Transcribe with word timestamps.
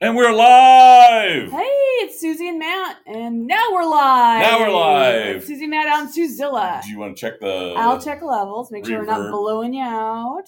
And 0.00 0.16
we're 0.16 0.32
live. 0.32 1.50
Hey, 1.50 1.68
it's 2.02 2.18
Susie 2.20 2.48
and 2.48 2.58
Matt, 2.58 2.96
and 3.06 3.46
now 3.46 3.62
we're 3.70 3.84
live. 3.84 4.40
Now 4.42 4.60
we're 4.60 4.70
live. 4.72 5.36
It's 5.36 5.46
Susie 5.46 5.64
and 5.64 5.70
Matt 5.72 5.88
on 5.88 6.08
Suzilla. 6.10 6.82
Do 6.82 6.88
you 6.88 6.98
want 6.98 7.16
to 7.16 7.20
check 7.20 7.38
the? 7.38 7.74
I'll 7.76 8.00
check 8.00 8.22
levels, 8.22 8.70
make 8.70 8.86
sure 8.86 9.00
we're 9.00 9.04
not 9.04 9.20
reverb. 9.20 9.30
blowing 9.32 9.74
you 9.74 9.84
out. 9.84 10.44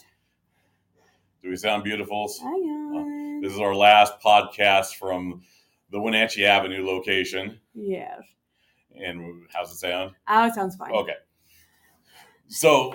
Do 1.42 1.50
we 1.50 1.56
sound 1.56 1.84
beautiful? 1.84 2.32
Hang 2.40 2.50
on. 2.50 2.96
Oh, 2.96 3.40
this 3.42 3.52
is 3.52 3.60
our 3.60 3.74
last 3.74 4.14
podcast 4.24 4.94
from 4.94 5.42
the 5.90 6.00
Wenatchee 6.00 6.46
Avenue 6.46 6.86
location. 6.86 7.60
yes. 7.74 8.22
And 8.94 9.44
how's 9.54 9.72
it 9.72 9.76
sound? 9.76 10.12
Oh, 10.28 10.46
it 10.46 10.54
sounds 10.54 10.76
fine. 10.76 10.92
Okay. 10.92 11.14
So 12.48 12.94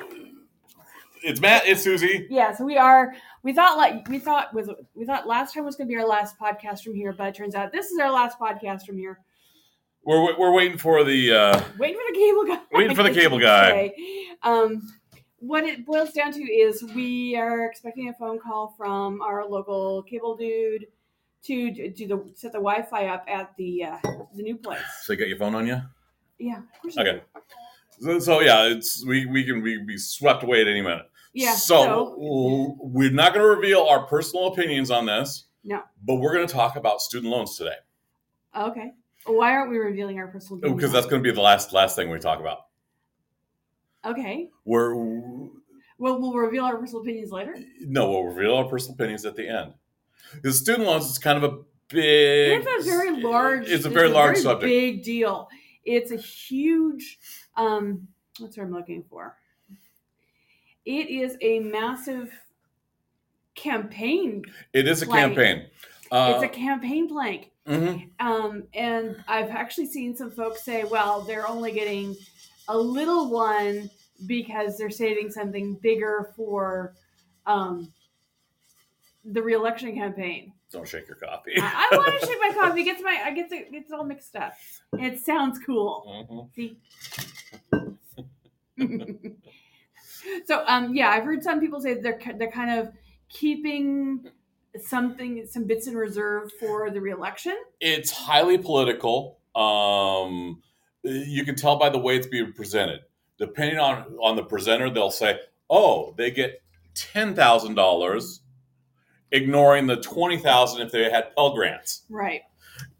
it's 1.23 1.41
Matt. 1.41 1.63
It's 1.65 1.81
Susie. 1.83 2.27
Yeah, 2.29 2.55
so 2.55 2.65
we 2.65 2.77
are. 2.77 3.15
We 3.43 3.53
thought 3.53 3.77
like 3.77 4.07
we 4.09 4.19
thought 4.19 4.53
was 4.53 4.69
we 4.93 5.05
thought 5.05 5.27
last 5.27 5.53
time 5.53 5.65
was 5.65 5.75
going 5.75 5.87
to 5.87 5.93
be 5.93 5.99
our 5.99 6.07
last 6.07 6.37
podcast 6.39 6.81
from 6.81 6.95
here, 6.95 7.13
but 7.13 7.27
it 7.27 7.35
turns 7.35 7.55
out 7.55 7.71
this 7.71 7.87
is 7.91 7.99
our 7.99 8.11
last 8.11 8.39
podcast 8.39 8.85
from 8.85 8.97
here. 8.97 9.19
We're 10.03 10.37
we're 10.37 10.53
waiting 10.53 10.77
for 10.77 11.03
the. 11.03 11.33
Uh, 11.33 11.63
Waiting 11.77 11.97
for 11.97 12.13
the 12.13 12.17
cable 12.17 12.45
guy. 12.45 12.61
Waiting 12.71 12.95
for 12.95 13.03
the 13.03 13.13
cable 13.13 13.39
guy. 13.39 13.93
Um, 14.43 14.83
what 15.39 15.63
it 15.63 15.83
boils 15.83 16.11
down 16.11 16.31
to 16.31 16.43
is 16.43 16.83
we 16.93 17.35
are 17.35 17.65
expecting 17.65 18.07
a 18.09 18.13
phone 18.13 18.37
call 18.39 18.75
from 18.77 19.19
our 19.23 19.47
local 19.47 20.03
cable 20.03 20.37
dude 20.37 20.85
to 21.43 21.71
do 21.71 22.07
the 22.07 22.31
set 22.35 22.51
the 22.51 22.59
Wi-Fi 22.59 23.07
up 23.07 23.25
at 23.27 23.55
the 23.57 23.85
uh, 23.85 23.97
the 24.35 24.43
new 24.43 24.57
place. 24.57 24.79
so 25.01 25.13
you 25.13 25.19
got 25.19 25.27
your 25.27 25.39
phone 25.39 25.55
on 25.55 25.65
you? 25.65 25.81
Yeah, 26.37 26.59
of 26.59 26.81
course. 26.81 26.97
I 26.97 27.01
Okay. 27.01 27.21
So, 27.99 28.19
so 28.19 28.39
yeah, 28.41 28.65
it's 28.65 29.03
we 29.05 29.25
we 29.25 29.43
can 29.43 29.63
be, 29.63 29.83
be 29.83 29.97
swept 29.97 30.43
away 30.43 30.61
at 30.61 30.67
any 30.67 30.81
minute. 30.81 31.09
Yeah. 31.37 31.55
So, 31.55 31.83
So, 31.83 32.77
we're 32.81 33.11
not 33.11 33.33
going 33.33 33.43
to 33.43 33.49
reveal 33.49 33.81
our 33.83 34.05
personal 34.07 34.47
opinions 34.47 34.91
on 34.91 35.05
this. 35.05 35.45
No. 35.63 35.83
But 36.03 36.15
we're 36.15 36.33
going 36.33 36.47
to 36.47 36.53
talk 36.53 36.75
about 36.75 37.01
student 37.01 37.31
loans 37.31 37.57
today 37.57 37.75
okay. 38.57 38.93
Why 39.25 39.51
aren't 39.51 39.69
we 39.69 39.77
revealing 39.77 40.19
our 40.19 40.27
personal? 40.27 40.59
Opinions? 40.59 40.77
Because 40.79 40.91
that's 40.93 41.05
going 41.05 41.21
to 41.21 41.29
be 41.29 41.33
the 41.33 41.41
last 41.41 41.73
last 41.73 41.95
thing 41.95 42.09
we 42.09 42.19
talk 42.19 42.39
about. 42.39 42.59
okay. 44.05 44.49
We're 44.65 44.95
Well, 44.95 46.19
we'll 46.19 46.33
reveal 46.33 46.63
our 46.63 46.77
personal 46.77 47.01
opinions 47.01 47.31
later. 47.31 47.55
no, 47.81 48.09
we'll 48.09 48.23
reveal 48.23 48.55
our 48.55 48.65
personal 48.65 48.95
opinions 48.95 49.25
at 49.25 49.35
the 49.35 49.47
end. 49.47 49.73
Because 50.33 50.59
student 50.59 50.87
loans 50.87 51.05
is 51.05 51.19
kind 51.19 51.43
of 51.43 51.51
a 51.51 51.57
big. 51.89 52.61
It's 52.61 52.87
a 52.87 52.89
very 52.89 53.21
large. 53.21 53.69
It's 53.69 53.85
a 53.85 53.89
very 53.89 54.09
large 54.09 54.37
subject. 54.37 54.69
Big 54.69 55.03
deal. 55.03 55.49
It's 55.83 56.11
a 56.11 56.17
huge. 56.17 57.19
Um, 57.55 58.07
what's 58.39 58.57
what 58.57 58.63
I'm 58.63 58.73
looking 58.73 59.03
for? 59.09 59.37
It 60.87 61.09
is 61.09 61.35
a 61.41 61.59
massive 61.59 62.31
campaign. 63.55 64.45
It 64.71 64.87
is 64.87 65.01
a 65.01 65.05
Plank. 65.05 65.35
campaign. 65.35 65.65
Uh, 66.09 66.31
it's 66.35 66.43
a 66.45 66.47
campaign 66.47 67.09
plank. 67.09 67.51
mhm. 67.67 68.09
Um, 68.21 68.63
and 68.73 69.17
I've 69.27 69.49
actually 69.49 69.87
seen 69.87 70.15
some 70.15 70.31
folks 70.31 70.63
say, 70.63 70.85
well, 70.85 71.19
they're 71.23 71.45
only 71.45 71.73
getting 71.73 72.15
a 72.69 72.77
little 72.77 73.29
one 73.29 73.89
because 74.27 74.77
they're 74.77 74.89
saving 74.89 75.29
something 75.29 75.75
bigger 75.75 76.31
for 76.37 76.93
um, 77.45 77.91
the 79.25 79.41
reelection 79.41 79.93
campaign. 79.93 80.53
Don't 80.71 80.87
shake 80.87 81.07
your 81.09 81.17
coffee. 81.17 81.55
I, 81.59 81.89
I 81.91 81.97
want 81.97 82.17
to 82.21 82.25
shake 82.27 82.39
my 82.39 82.53
coffee. 82.57 82.81
It 82.81 82.85
gets 82.85 83.01
my, 83.01 83.21
I 83.25 83.31
gets 83.31 83.51
it, 83.51 83.73
gets 83.73 83.91
all 83.91 84.05
mixed 84.05 84.37
up. 84.37 84.53
It 84.93 85.19
sounds 85.19 85.59
cool. 85.65 86.49
Mhm. 86.55 86.55
See. 86.55 86.77
so, 90.45 90.63
um, 90.67 90.95
yeah, 90.95 91.09
I've 91.09 91.23
heard 91.23 91.43
some 91.43 91.59
people 91.59 91.81
say 91.81 91.95
they're 91.95 92.19
they're 92.37 92.51
kind 92.51 92.79
of 92.79 92.93
keeping 93.29 94.29
something, 94.79 95.45
some 95.49 95.65
bits 95.65 95.87
in 95.87 95.95
reserve 95.95 96.51
for 96.59 96.89
the 96.89 97.01
reelection. 97.01 97.55
It's 97.79 98.11
highly 98.11 98.57
political. 98.57 99.39
Um, 99.55 100.61
you 101.03 101.45
can 101.45 101.55
tell 101.55 101.77
by 101.77 101.89
the 101.89 101.97
way 101.97 102.17
it's 102.17 102.27
being 102.27 102.53
presented. 102.53 103.01
Depending 103.37 103.79
on 103.79 104.17
on 104.21 104.35
the 104.35 104.43
presenter, 104.43 104.89
they'll 104.89 105.11
say, 105.11 105.39
"Oh, 105.69 106.13
they 106.17 106.31
get 106.31 106.61
ten 106.95 107.35
thousand 107.35 107.75
dollars," 107.75 108.41
ignoring 109.31 109.87
the 109.87 109.97
twenty 109.97 110.37
thousand 110.37 110.81
if 110.81 110.91
they 110.91 111.09
had 111.09 111.35
Pell 111.35 111.53
grants. 111.53 112.03
Right. 112.09 112.41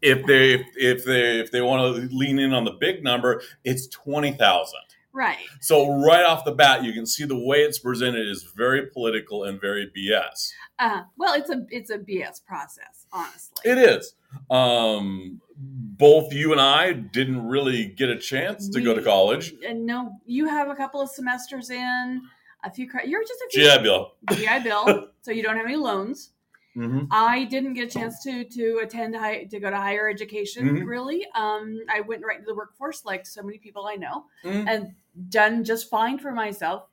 If 0.00 0.26
they 0.26 0.64
if 0.76 1.04
they 1.04 1.40
if 1.40 1.50
they 1.50 1.60
want 1.60 1.96
to 1.96 2.16
lean 2.16 2.38
in 2.38 2.52
on 2.52 2.64
the 2.64 2.72
big 2.72 3.02
number, 3.02 3.42
it's 3.64 3.88
twenty 3.88 4.32
thousand. 4.32 4.80
Right. 5.18 5.38
So 5.60 6.00
right 6.04 6.24
off 6.24 6.44
the 6.44 6.52
bat, 6.52 6.84
you 6.84 6.92
can 6.92 7.04
see 7.04 7.24
the 7.24 7.36
way 7.36 7.58
it's 7.58 7.80
presented 7.80 8.28
is 8.28 8.44
very 8.56 8.86
political 8.86 9.42
and 9.42 9.60
very 9.60 9.90
BS. 9.90 10.52
Uh, 10.78 11.02
well, 11.16 11.34
it's 11.34 11.50
a 11.50 11.66
it's 11.70 11.90
a 11.90 11.98
BS 11.98 12.44
process, 12.46 13.06
honestly. 13.12 13.68
It 13.68 13.78
is. 13.78 14.14
Um, 14.48 15.40
both 15.56 16.32
you 16.32 16.52
and 16.52 16.60
I 16.60 16.92
didn't 16.92 17.48
really 17.48 17.86
get 17.86 18.10
a 18.10 18.16
chance 18.16 18.68
to 18.68 18.80
go 18.80 18.94
to 18.94 19.02
college. 19.02 19.54
and 19.66 19.84
no, 19.84 20.12
you 20.24 20.46
have 20.46 20.70
a 20.70 20.76
couple 20.76 21.00
of 21.00 21.10
semesters 21.10 21.70
in, 21.70 22.22
a 22.62 22.70
few. 22.70 22.88
You're 23.04 23.24
just 23.24 23.40
a 23.40 23.48
few. 23.50 23.68
GI 23.68 23.82
Bill. 23.82 24.12
GI 24.30 24.60
Bill. 24.62 25.08
so 25.22 25.32
you 25.32 25.42
don't 25.42 25.56
have 25.56 25.66
any 25.66 25.74
loans. 25.74 26.30
Mm-hmm. 26.78 27.06
I 27.10 27.44
didn't 27.44 27.74
get 27.74 27.88
a 27.88 27.98
chance 27.98 28.22
to 28.22 28.44
to 28.44 28.78
attend 28.82 29.16
high, 29.16 29.44
to 29.44 29.58
go 29.60 29.68
to 29.70 29.76
higher 29.76 30.08
education. 30.08 30.68
Mhm. 30.68 30.86
Really, 30.86 31.26
um, 31.34 31.80
I 31.88 32.00
went 32.00 32.24
right 32.24 32.36
into 32.38 32.46
the 32.46 32.54
workforce, 32.54 33.04
like 33.04 33.26
so 33.26 33.42
many 33.42 33.58
people 33.58 33.86
I 33.86 33.96
know, 33.96 34.26
Mhm. 34.44 34.64
and 34.68 34.94
done 35.28 35.64
just 35.64 35.90
fine 35.90 36.18
for 36.18 36.30
myself. 36.32 36.88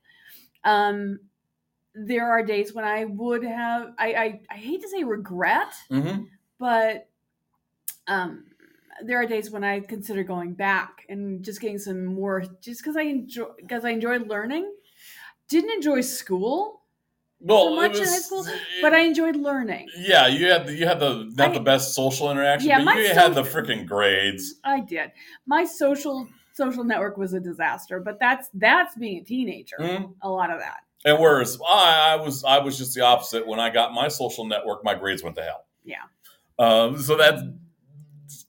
Um, 0.63 1.19
there 1.93 2.29
are 2.29 2.43
days 2.43 2.73
when 2.73 2.83
I 2.85 3.05
would 3.05 3.43
have. 3.43 3.93
I 3.97 4.13
I, 4.13 4.41
I 4.49 4.55
hate 4.55 4.81
to 4.81 4.89
say 4.89 5.03
regret, 5.03 5.73
Mm-hmm. 5.91 6.23
but 6.57 7.07
um, 8.07 8.45
there 9.03 9.19
are 9.19 9.25
days 9.25 9.51
when 9.51 9.63
I 9.63 9.79
consider 9.81 10.23
going 10.23 10.53
back 10.53 11.05
and 11.09 11.43
just 11.43 11.59
getting 11.61 11.77
some 11.77 12.05
more, 12.05 12.41
just 12.61 12.81
because 12.81 12.95
I 12.97 13.01
enjoy 13.03 13.49
because 13.57 13.85
I 13.85 13.89
enjoyed 13.91 14.27
learning. 14.27 14.73
Didn't 15.47 15.71
enjoy 15.71 16.01
school, 16.01 16.81
Well, 17.41 17.65
So 17.65 17.75
much 17.75 17.95
in 17.97 18.03
high 18.07 18.17
school, 18.19 18.45
but 18.81 18.93
I 18.93 18.99
enjoyed 19.01 19.35
learning. 19.35 19.87
yeah, 19.97 20.27
you 20.27 20.47
had 20.47 20.67
the, 20.67 20.73
you 20.75 20.87
had 20.87 20.99
the 20.99 21.29
not 21.35 21.49
I- 21.51 21.53
the 21.53 21.59
best 21.59 21.93
social 21.93 22.31
interaction, 22.31 22.69
Yeah, 22.69 22.83
but 22.83 22.97
you 22.97 23.13
had 23.13 23.35
the 23.35 23.43
freaking 23.43 23.85
grades. 23.85 24.55
I 24.63 24.79
did. 24.79 25.11
My 25.45 25.65
social 25.65 26.27
social 26.53 26.83
network 26.85 27.17
was 27.17 27.33
a 27.33 27.39
disaster, 27.39 27.99
but 27.99 28.17
that's 28.19 28.49
that's 28.53 28.95
being 28.95 29.17
a 29.17 29.23
teenager. 29.23 29.75
Mhm. 29.79 30.13
A 30.21 30.29
lot 30.29 30.49
of 30.49 30.59
that. 30.59 30.77
And 31.03 31.19
whereas 31.19 31.59
I, 31.69 32.13
I 32.13 32.15
was 32.15 32.43
I 32.45 32.57
was 32.59 32.77
just 32.77 32.95
the 32.95 33.01
opposite. 33.01 33.45
When 33.45 33.59
I 33.59 33.69
got 33.69 33.93
my 33.93 34.07
social 34.07 34.45
network, 34.45 34.83
my 34.83 34.95
grades 34.95 35.21
went 35.21 35.35
to 35.35 35.43
hell. 35.43 35.65
Yeah. 35.83 35.97
Um, 36.57 36.97
so 36.99 37.15
that's 37.17 37.41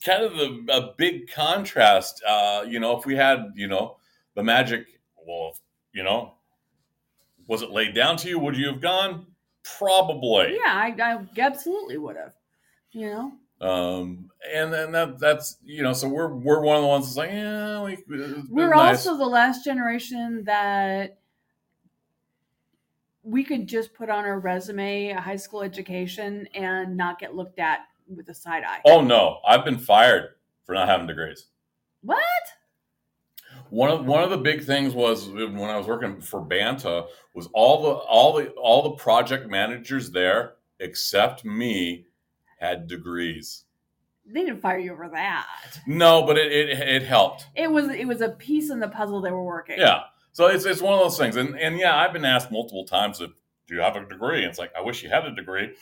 kind 0.04 0.22
of 0.24 0.32
the, 0.36 0.64
a 0.72 0.94
big 0.96 1.28
contrast. 1.30 2.22
Uh, 2.26 2.64
you 2.66 2.78
know, 2.80 2.96
if 2.96 3.04
we 3.04 3.16
had, 3.16 3.52
you 3.56 3.66
know, 3.66 3.96
the 4.36 4.42
magic, 4.44 4.86
well, 5.26 5.58
you 5.92 6.04
know, 6.04 6.35
was 7.46 7.62
it 7.62 7.70
laid 7.70 7.94
down 7.94 8.16
to 8.18 8.28
you? 8.28 8.38
Would 8.38 8.56
you 8.56 8.68
have 8.68 8.80
gone? 8.80 9.26
Probably. 9.78 10.54
Yeah, 10.54 10.72
I, 10.72 10.94
I 11.00 11.40
absolutely 11.40 11.98
would 11.98 12.16
have. 12.16 12.32
You 12.92 13.10
know. 13.10 13.32
Um, 13.60 14.30
and 14.54 14.72
then 14.72 14.92
that 14.92 15.18
that's 15.18 15.56
you 15.64 15.82
know, 15.82 15.92
so 15.92 16.08
we're 16.08 16.28
we're 16.28 16.60
one 16.60 16.76
of 16.76 16.82
the 16.82 16.88
ones 16.88 17.06
that's 17.06 17.16
like, 17.16 17.30
yeah, 17.30 17.82
we, 17.82 17.96
been 18.06 18.46
We're 18.50 18.74
nice. 18.74 19.06
also 19.06 19.18
the 19.18 19.26
last 19.26 19.64
generation 19.64 20.44
that 20.44 21.18
we 23.22 23.42
could 23.42 23.66
just 23.66 23.94
put 23.94 24.10
on 24.10 24.24
our 24.24 24.38
resume 24.38 25.10
a 25.10 25.20
high 25.20 25.36
school 25.36 25.62
education 25.62 26.48
and 26.54 26.96
not 26.96 27.18
get 27.18 27.34
looked 27.34 27.58
at 27.58 27.80
with 28.08 28.28
a 28.28 28.34
side 28.34 28.62
eye. 28.62 28.80
Oh 28.84 29.00
no, 29.00 29.40
I've 29.46 29.64
been 29.64 29.78
fired 29.78 30.34
for 30.64 30.74
not 30.74 30.88
having 30.88 31.06
degrees. 31.06 31.46
What? 32.02 32.20
One 33.70 33.90
of 33.90 34.06
one 34.06 34.22
of 34.22 34.30
the 34.30 34.38
big 34.38 34.64
things 34.64 34.94
was 34.94 35.28
when 35.28 35.58
I 35.58 35.76
was 35.76 35.86
working 35.86 36.20
for 36.20 36.40
Banta 36.40 37.06
was 37.34 37.48
all 37.52 37.82
the 37.82 37.90
all 37.90 38.32
the 38.34 38.48
all 38.50 38.82
the 38.82 38.90
project 38.96 39.48
managers 39.48 40.10
there 40.10 40.54
except 40.80 41.44
me 41.44 42.06
had 42.58 42.86
degrees. 42.86 43.64
They 44.26 44.44
didn't 44.44 44.60
fire 44.60 44.78
you 44.78 44.92
over 44.92 45.08
that. 45.10 45.46
No, 45.86 46.24
but 46.24 46.36
it 46.38 46.52
it, 46.52 46.78
it 46.78 47.02
helped. 47.02 47.46
It 47.54 47.70
was 47.70 47.88
it 47.88 48.06
was 48.06 48.20
a 48.20 48.30
piece 48.30 48.70
in 48.70 48.80
the 48.80 48.88
puzzle 48.88 49.20
they 49.20 49.30
were 49.30 49.44
working. 49.44 49.78
Yeah. 49.78 50.02
So 50.32 50.46
it's 50.48 50.64
it's 50.64 50.82
one 50.82 50.92
of 50.94 51.00
those 51.00 51.16
things, 51.18 51.36
and 51.36 51.58
and 51.58 51.78
yeah, 51.78 51.96
I've 51.96 52.12
been 52.12 52.24
asked 52.24 52.50
multiple 52.50 52.84
times 52.84 53.20
if 53.20 53.30
do 53.66 53.74
you 53.74 53.80
have 53.80 53.96
a 53.96 54.06
degree? 54.06 54.38
And 54.42 54.50
it's 54.50 54.58
like 54.58 54.72
I 54.76 54.80
wish 54.80 55.02
you 55.02 55.08
had 55.08 55.24
a 55.24 55.34
degree, 55.34 55.74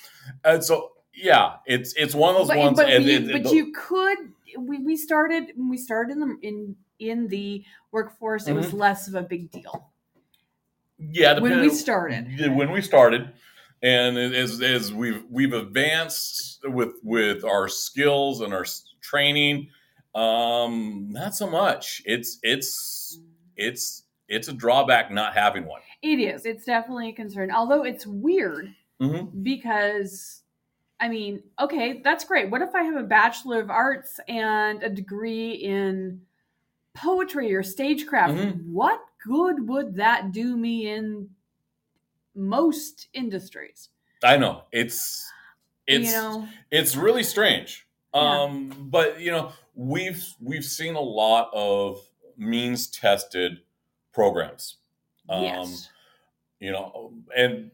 and 0.44 0.62
so 0.62 0.92
yeah, 1.14 1.56
it's 1.66 1.92
it's 1.94 2.14
one 2.14 2.34
of 2.34 2.40
those 2.40 2.48
but, 2.48 2.58
ones. 2.58 2.76
but, 2.76 2.88
and 2.88 3.04
you, 3.04 3.18
it- 3.18 3.42
but 3.42 3.52
you 3.52 3.72
could 3.72 4.18
we, 4.58 4.78
we 4.78 4.96
started 4.96 5.50
we 5.58 5.76
started 5.76 6.12
in 6.12 6.20
the 6.20 6.36
in 6.42 6.76
in 6.98 7.28
the 7.28 7.64
workforce 7.92 8.46
it 8.46 8.52
was 8.52 8.72
less 8.72 9.08
of 9.08 9.14
a 9.14 9.22
big 9.22 9.50
deal. 9.50 9.90
Yeah, 10.98 11.38
when 11.38 11.60
we 11.60 11.70
started. 11.70 12.28
when 12.54 12.70
we 12.70 12.80
started. 12.80 13.32
And 13.82 14.16
as, 14.16 14.62
as 14.62 14.94
we've 14.94 15.24
we've 15.30 15.52
advanced 15.52 16.60
with 16.64 16.94
with 17.02 17.44
our 17.44 17.68
skills 17.68 18.40
and 18.40 18.54
our 18.54 18.64
training 19.02 19.68
um 20.14 21.08
not 21.10 21.34
so 21.34 21.46
much. 21.46 22.00
It's 22.06 22.38
it's 22.42 23.18
it's 23.56 24.04
it's 24.28 24.48
a 24.48 24.52
drawback 24.52 25.10
not 25.10 25.34
having 25.34 25.66
one. 25.66 25.82
It 26.02 26.18
is. 26.18 26.46
It's 26.46 26.64
definitely 26.64 27.10
a 27.10 27.12
concern. 27.12 27.50
Although 27.50 27.84
it's 27.84 28.06
weird 28.06 28.74
mm-hmm. 29.00 29.42
because 29.42 30.42
I 31.00 31.08
mean, 31.08 31.42
okay, 31.60 32.00
that's 32.02 32.24
great. 32.24 32.50
What 32.50 32.62
if 32.62 32.74
I 32.74 32.82
have 32.84 32.96
a 32.96 33.02
Bachelor 33.02 33.60
of 33.60 33.68
Arts 33.68 34.20
and 34.28 34.82
a 34.82 34.88
degree 34.88 35.52
in 35.52 36.22
poetry 36.94 37.54
or 37.54 37.62
stagecraft? 37.62 38.34
Mhm. 38.34 38.66
What 38.66 39.00
good 39.26 39.68
would 39.68 39.94
that 39.96 40.32
do 40.32 40.56
me 40.56 40.88
in 40.88 41.30
most 42.34 43.08
industries? 43.12 43.90
I 44.22 44.36
know 44.36 44.64
it's 44.72 45.30
it's 45.86 46.06
you 46.12 46.12
know, 46.16 46.48
it's 46.70 46.96
really 46.96 47.22
strange. 47.22 47.86
Yeah. 48.14 48.42
Um, 48.42 48.88
but 48.90 49.20
you 49.20 49.30
know, 49.30 49.52
we've 49.74 50.24
we've 50.40 50.64
seen 50.64 50.94
a 50.94 51.00
lot 51.00 51.50
of 51.52 51.98
means 52.36 52.86
tested 52.88 53.58
programs. 54.12 54.76
Um, 55.28 55.42
yes. 55.42 55.88
you 56.60 56.70
know, 56.70 57.14
and 57.36 57.70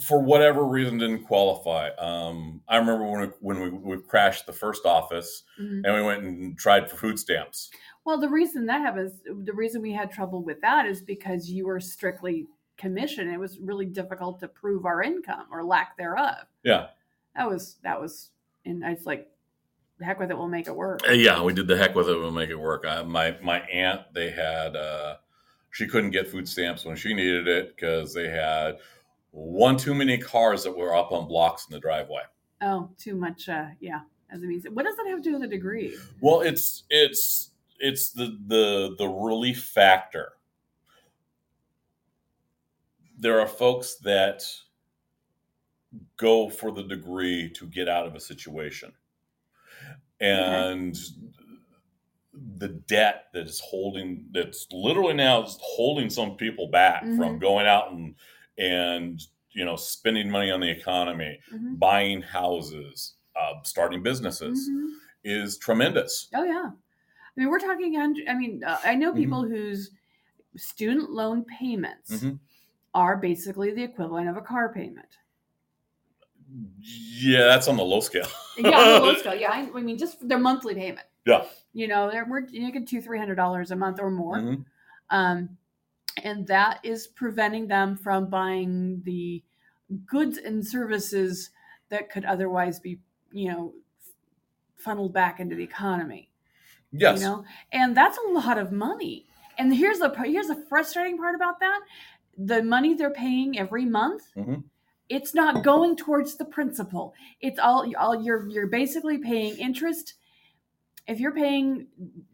for 0.00 0.20
whatever 0.22 0.64
reason 0.64 0.98
didn't 0.98 1.24
qualify. 1.24 1.90
Um, 1.98 2.62
I 2.68 2.76
remember 2.78 3.04
when 3.06 3.20
we, 3.20 3.26
when 3.40 3.60
we, 3.60 3.68
we 3.96 4.02
crashed 4.02 4.46
the 4.46 4.52
first 4.52 4.86
office 4.86 5.42
Mhm. 5.60 5.82
and 5.84 5.94
we 5.94 6.02
went 6.02 6.22
and 6.24 6.58
tried 6.58 6.88
for 6.90 6.96
food 6.96 7.18
stamps. 7.18 7.70
Well, 8.04 8.18
the 8.18 8.28
reason 8.28 8.66
that 8.66 8.80
happens, 8.80 9.20
the 9.24 9.52
reason 9.52 9.80
we 9.80 9.92
had 9.92 10.10
trouble 10.10 10.42
with 10.42 10.60
that 10.60 10.86
is 10.86 11.02
because 11.02 11.48
you 11.48 11.66
were 11.66 11.80
strictly 11.80 12.46
commission. 12.76 13.28
It 13.28 13.38
was 13.38 13.58
really 13.60 13.86
difficult 13.86 14.40
to 14.40 14.48
prove 14.48 14.84
our 14.86 15.02
income 15.02 15.46
or 15.52 15.64
lack 15.64 15.96
thereof. 15.96 16.46
Yeah, 16.64 16.88
That 17.36 17.48
was 17.48 17.76
that 17.84 18.00
was, 18.00 18.30
and 18.64 18.84
I 18.84 18.90
was 18.90 19.06
like, 19.06 19.28
heck 20.00 20.18
with 20.18 20.30
it, 20.30 20.36
we'll 20.36 20.48
make 20.48 20.66
it 20.66 20.74
work. 20.74 21.00
Uh, 21.08 21.12
yeah, 21.12 21.40
we 21.42 21.52
did 21.52 21.68
the 21.68 21.76
heck 21.76 21.94
with 21.94 22.08
it. 22.08 22.18
We'll 22.18 22.32
make 22.32 22.50
it 22.50 22.58
work. 22.58 22.84
I, 22.86 23.02
my 23.02 23.36
my 23.40 23.60
aunt, 23.60 24.02
they 24.12 24.30
had 24.30 24.74
uh, 24.74 25.16
she 25.70 25.86
couldn't 25.86 26.10
get 26.10 26.28
food 26.28 26.48
stamps 26.48 26.84
when 26.84 26.96
she 26.96 27.14
needed 27.14 27.46
it 27.46 27.76
because 27.76 28.12
they 28.12 28.28
had 28.28 28.78
one 29.30 29.76
too 29.76 29.94
many 29.94 30.18
cars 30.18 30.64
that 30.64 30.76
were 30.76 30.94
up 30.94 31.12
on 31.12 31.28
blocks 31.28 31.66
in 31.68 31.74
the 31.74 31.80
driveway. 31.80 32.22
Oh, 32.60 32.90
too 32.98 33.14
much. 33.14 33.48
Uh, 33.48 33.66
yeah, 33.80 34.00
as 34.30 34.42
a 34.42 34.46
means. 34.46 34.64
What 34.72 34.84
does 34.84 34.96
that 34.96 35.06
have 35.06 35.22
to 35.22 35.22
do 35.22 35.34
with 35.34 35.44
a 35.44 35.48
degree? 35.48 35.96
Well, 36.20 36.40
it's 36.40 36.82
it's 36.90 37.51
it's 37.82 38.12
the 38.12 38.38
the 38.46 38.94
the 38.98 39.08
relief 39.08 39.64
factor. 39.64 40.34
There 43.18 43.40
are 43.40 43.46
folks 43.48 43.96
that 43.96 44.42
go 46.16 46.48
for 46.48 46.72
the 46.72 46.84
degree 46.84 47.50
to 47.50 47.66
get 47.66 47.88
out 47.88 48.06
of 48.06 48.14
a 48.14 48.20
situation. 48.20 48.92
And 50.20 50.96
the 52.58 52.68
debt 52.68 53.26
that 53.34 53.46
is 53.46 53.60
holding 53.60 54.26
that's 54.32 54.66
literally 54.72 55.14
now 55.14 55.42
is 55.42 55.58
holding 55.60 56.08
some 56.08 56.36
people 56.36 56.68
back 56.68 57.02
from 57.02 57.36
Mhm. 57.36 57.40
going 57.40 57.66
out 57.66 57.92
and 57.92 58.14
and 58.58 59.20
you 59.50 59.64
know 59.64 59.76
spending 59.76 60.30
money 60.30 60.50
on 60.50 60.60
the 60.60 60.70
economy, 60.70 61.40
Mhm. 61.52 61.78
buying 61.78 62.22
houses, 62.22 63.16
uh, 63.36 63.54
starting 63.64 64.02
businesses 64.02 64.70
Mhm. 64.70 64.94
is 65.24 65.58
tremendous. 65.58 66.28
Oh 66.34 66.44
yeah, 66.44 66.70
I 67.36 67.40
mean 67.40 67.48
we're 67.50 67.58
talking. 67.58 67.96
I 68.28 68.34
mean 68.34 68.62
uh, 68.64 68.78
I 68.84 68.94
know 68.94 69.12
Mhm. 69.12 69.16
people 69.16 69.42
whose 69.42 69.90
student 70.56 71.10
loan 71.10 71.44
payments 71.44 72.10
Mhm. 72.10 72.38
are 72.94 73.16
basically 73.16 73.72
the 73.72 73.82
equivalent 73.82 74.28
of 74.28 74.36
a 74.36 74.42
car 74.42 74.72
payment. 74.72 75.18
Yeah, 76.80 77.44
that's 77.44 77.68
on 77.68 77.76
the 77.76 77.84
low 77.84 78.00
scale. 78.00 78.26
Yeah, 78.58 78.78
on 78.78 79.00
the 79.00 79.06
low 79.06 79.14
scale. 79.18 79.34
Yeah, 79.34 79.50
I, 79.50 79.70
I 79.74 79.80
mean 79.80 79.96
just 79.96 80.26
their 80.28 80.38
monthly 80.38 80.74
payment. 80.74 81.06
Yeah. 81.24 81.44
You 81.72 81.88
know, 81.88 82.10
they're 82.10 82.26
we're 82.26 82.42
making 82.52 82.84
two 82.86 83.00
three 83.00 83.18
hundred 83.18 83.36
dollars 83.36 83.70
a 83.70 83.76
month 83.76 83.98
or 84.00 84.10
more. 84.10 84.36
Mhm. 84.38 84.64
um, 85.10 85.56
and 86.22 86.46
that 86.46 86.78
is 86.82 87.06
preventing 87.06 87.66
them 87.68 87.96
from 87.96 88.26
buying 88.28 89.00
the 89.04 89.42
goods 90.04 90.36
and 90.36 90.66
services 90.66 91.50
that 91.88 92.10
could 92.10 92.24
otherwise 92.26 92.78
be 92.80 93.00
you 93.32 93.50
know 93.50 93.72
funneled 94.76 95.12
back 95.14 95.40
into 95.40 95.54
the 95.56 95.62
economy 95.64 96.28
Yes. 96.92 97.20
you 97.20 97.26
know? 97.26 97.44
And 97.72 97.96
that's 97.96 98.18
a 98.18 98.28
lot 98.32 98.58
of 98.58 98.70
money. 98.72 99.26
And 99.58 99.74
here's 99.74 99.98
the 99.98 100.10
here's 100.24 100.48
the 100.48 100.64
frustrating 100.68 101.16
part 101.18 101.34
about 101.34 101.60
that. 101.60 101.80
The 102.38 102.62
money 102.62 102.94
they're 102.94 103.10
paying 103.10 103.58
every 103.58 103.84
month 103.84 104.22
Mhm. 104.36 104.64
it's 105.08 105.34
not 105.34 105.62
going 105.62 105.96
towards 105.96 106.36
the 106.36 106.44
principal. 106.44 107.14
It's 107.40 107.58
all 107.58 107.90
all 107.96 108.14
you're 108.22 108.48
you're 108.48 108.66
basically 108.68 109.18
paying 109.18 109.56
interest. 109.58 110.14
If 111.06 111.20
you're 111.20 111.34
paying 111.34 111.88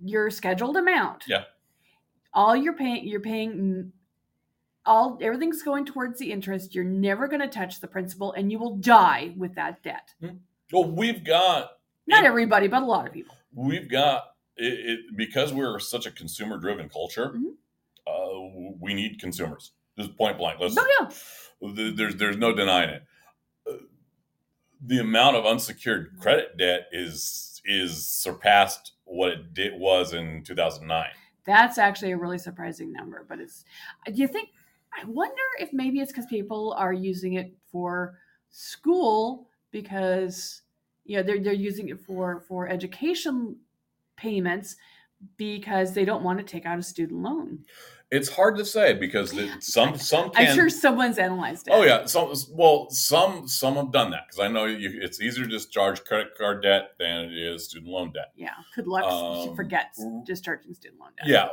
your 0.05 0.31
scheduled 0.31 0.76
amount 0.76 1.25
Yeah. 1.26 1.44
all 2.34 2.54
you're 2.54 2.75
paying 2.76 3.06
you're 3.08 3.20
paying 3.20 3.93
all 4.87 5.19
everything's 5.20 5.62
going 5.62 5.84
towards 5.84 6.19
the 6.19 6.31
interest. 6.32 6.75
You're 6.75 6.84
never 6.84 7.26
going 7.28 7.40
to 7.43 7.49
touch 7.49 7.81
the 7.81 7.88
principal 7.88 8.32
and 8.32 8.50
you 8.50 8.58
will 8.58 8.76
die 8.76 9.34
with 9.37 9.54
that 9.56 9.82
debt. 9.82 10.14
Well, 10.72 10.84
we've 10.90 11.22
got 11.25 11.72
not 12.06 12.25
everybody 12.25 12.69
but 12.69 12.82
a 12.82 12.87
lot 12.87 13.06
of 13.06 13.12
people. 13.12 13.34
We've 13.52 13.88
got 13.90 14.34
it, 14.58 14.90
it 14.90 15.16
because 15.16 15.52
we're 15.52 15.78
such 15.78 16.06
a 16.06 16.10
consumer 16.10 16.58
driven 16.58 16.88
culture. 16.88 17.31
Mhm. 17.37 17.55
Uh, 18.06 18.75
we 18.81 18.94
need 18.94 19.20
consumers. 19.20 19.72
Just 19.99 20.16
point 20.16 20.38
blank. 20.38 20.60
Let's, 20.60 20.75
no 20.75 20.84
yeah 21.00 21.10
there's 21.94 22.16
there's 22.16 22.37
no 22.37 22.55
denying 22.55 22.90
it. 22.90 23.02
Uh, 23.69 23.72
The 24.87 24.99
amount 25.00 25.37
of 25.37 25.44
unsecured 25.44 26.16
credit 26.20 26.56
debt 26.56 26.88
is 26.93 27.60
is 27.64 28.06
surpassed 28.06 28.93
what 29.05 29.31
it 29.32 29.55
did 29.55 29.78
was 29.78 30.12
in 30.14 30.44
2009. 30.44 31.06
That's 31.44 31.78
actually 31.78 32.12
a 32.12 32.16
really 32.16 32.38
surprising 32.38 32.93
number, 32.93 33.25
but 33.28 33.40
it's. 33.40 33.64
Do 34.06 34.12
you 34.14 34.28
think? 34.28 34.50
I 34.99 35.04
wonder 35.06 35.43
if 35.58 35.72
maybe 35.72 36.00
it's 36.00 36.12
because 36.12 36.26
people 36.26 36.75
are 36.78 36.93
using 36.93 37.34
it 37.34 37.54
for 37.70 38.19
school 38.50 39.49
because 39.70 40.62
you 41.04 41.16
know 41.16 41.22
they're 41.22 41.40
they're 41.40 41.52
using 41.52 41.88
it 41.88 42.00
for 42.00 42.40
for 42.40 42.69
education 42.69 43.56
payments 44.19 44.76
because 45.37 45.94
they 45.94 46.05
don't 46.05 46.23
want 46.23 46.38
to 46.38 46.44
take 46.44 46.67
out 46.67 46.79
a 46.79 46.82
student 46.82 47.23
loan. 47.23 47.61
It's 48.11 48.29
hard 48.31 48.56
to 48.56 48.65
say 48.65 48.94
because 48.94 49.37
it, 49.37 49.62
some 49.62 49.99
some 49.99 50.31
can. 50.31 50.47
I'm 50.49 50.55
sure 50.55 50.70
someone's 50.70 51.19
analyzed 51.19 51.69
it. 51.69 51.73
Oh 51.75 51.82
yeah, 51.82 52.06
some 52.06 52.32
well 52.53 52.88
some 52.91 53.47
some 53.47 53.75
have 53.76 53.93
done 53.93 54.11
that 54.12 54.23
because 54.29 54.41
I 54.41 54.49
know 54.49 54.65
you, 54.65 54.99
it's 55.03 55.20
easier 55.20 55.44
to 55.44 55.50
discharge 55.50 56.03
credit 56.05 56.29
card 56.38 56.62
debt 56.62 56.93
than 56.99 57.26
it 57.26 57.37
is 57.37 57.67
student 57.67 57.91
loan 57.93 58.12
debt. 58.12 58.32
Yeah. 58.35 58.55
Good 58.75 58.87
luck. 58.87 59.05
she 59.43 59.50
Um, 59.50 59.56
forgets 59.56 60.03
discharging 60.25 60.73
student 60.73 61.00
loan 61.00 61.11
debt. 61.19 61.26
Yeah, 61.29 61.49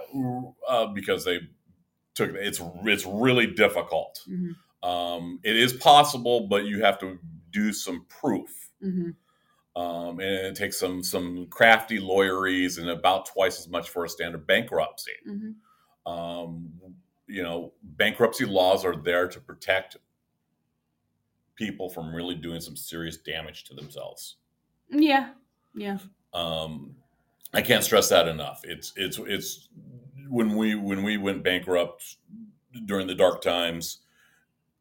uh, 0.69 0.85
because 0.87 1.25
they 1.25 1.39
took 2.13 2.31
it's 2.35 2.61
it's 2.85 3.05
really 3.05 3.47
difficult. 3.47 4.21
Mhm, 4.29 4.55
Um, 4.87 5.39
it 5.43 5.57
is 5.57 5.73
possible, 5.73 6.47
but 6.47 6.63
you 6.65 6.81
have 6.83 6.99
to 6.99 7.19
do 7.51 7.73
some 7.73 8.05
proof, 8.07 8.69
mhm. 8.81 9.15
Um, 9.75 10.19
and 10.19 10.29
it 10.47 10.55
takes 10.55 10.79
some 10.79 11.03
some 11.03 11.47
crafty 11.47 11.99
lawyeries 11.99 12.79
and 12.79 12.89
about 12.89 13.25
twice 13.25 13.59
as 13.59 13.67
much 13.67 13.89
for 13.89 14.05
a 14.05 14.09
standard 14.09 14.47
bankruptcy. 14.47 15.11
Mhm. 15.27 15.55
Um, 16.09 16.71
you 17.27 17.43
know, 17.43 17.73
bankruptcy 17.83 18.45
laws 18.45 18.85
are 18.85 18.95
there 18.95 19.27
to 19.27 19.39
protect 19.39 19.97
people 21.55 21.89
from 21.89 22.13
really 22.13 22.35
doing 22.35 22.61
some 22.61 22.75
serious 22.75 23.17
damage 23.17 23.63
to 23.65 23.73
themselves. 23.73 24.37
Yeah. 24.89 25.33
Yeah. 25.73 25.97
Um, 26.33 26.95
I 27.53 27.61
can't 27.61 27.83
stress 27.83 28.09
that 28.09 28.27
enough. 28.27 28.61
It's 28.63 28.93
it's 28.95 29.17
it's 29.19 29.69
when 30.27 30.55
we 30.55 30.75
when 30.75 31.03
we 31.03 31.17
went 31.17 31.43
bankrupt 31.43 32.17
during 32.85 33.07
the 33.07 33.15
dark 33.15 33.41
times, 33.41 33.99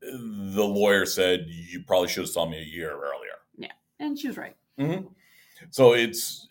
the 0.01 0.65
lawyer 0.65 1.07
said 1.07 1.47
you 1.49 1.83
probably 1.85 2.09
should 2.09 2.25
have 2.25 2.31
saw 2.31 2.47
me 2.47 2.59
a 2.59 2.65
year 2.65 2.91
earlier. 2.91 3.39
Yeah, 3.57 3.73
and 4.01 4.19
she 4.19 4.27
was 4.29 4.37
right. 4.37 4.57
Mm-hmm. 4.79 5.07
So 5.71 5.95
it's 5.95 6.49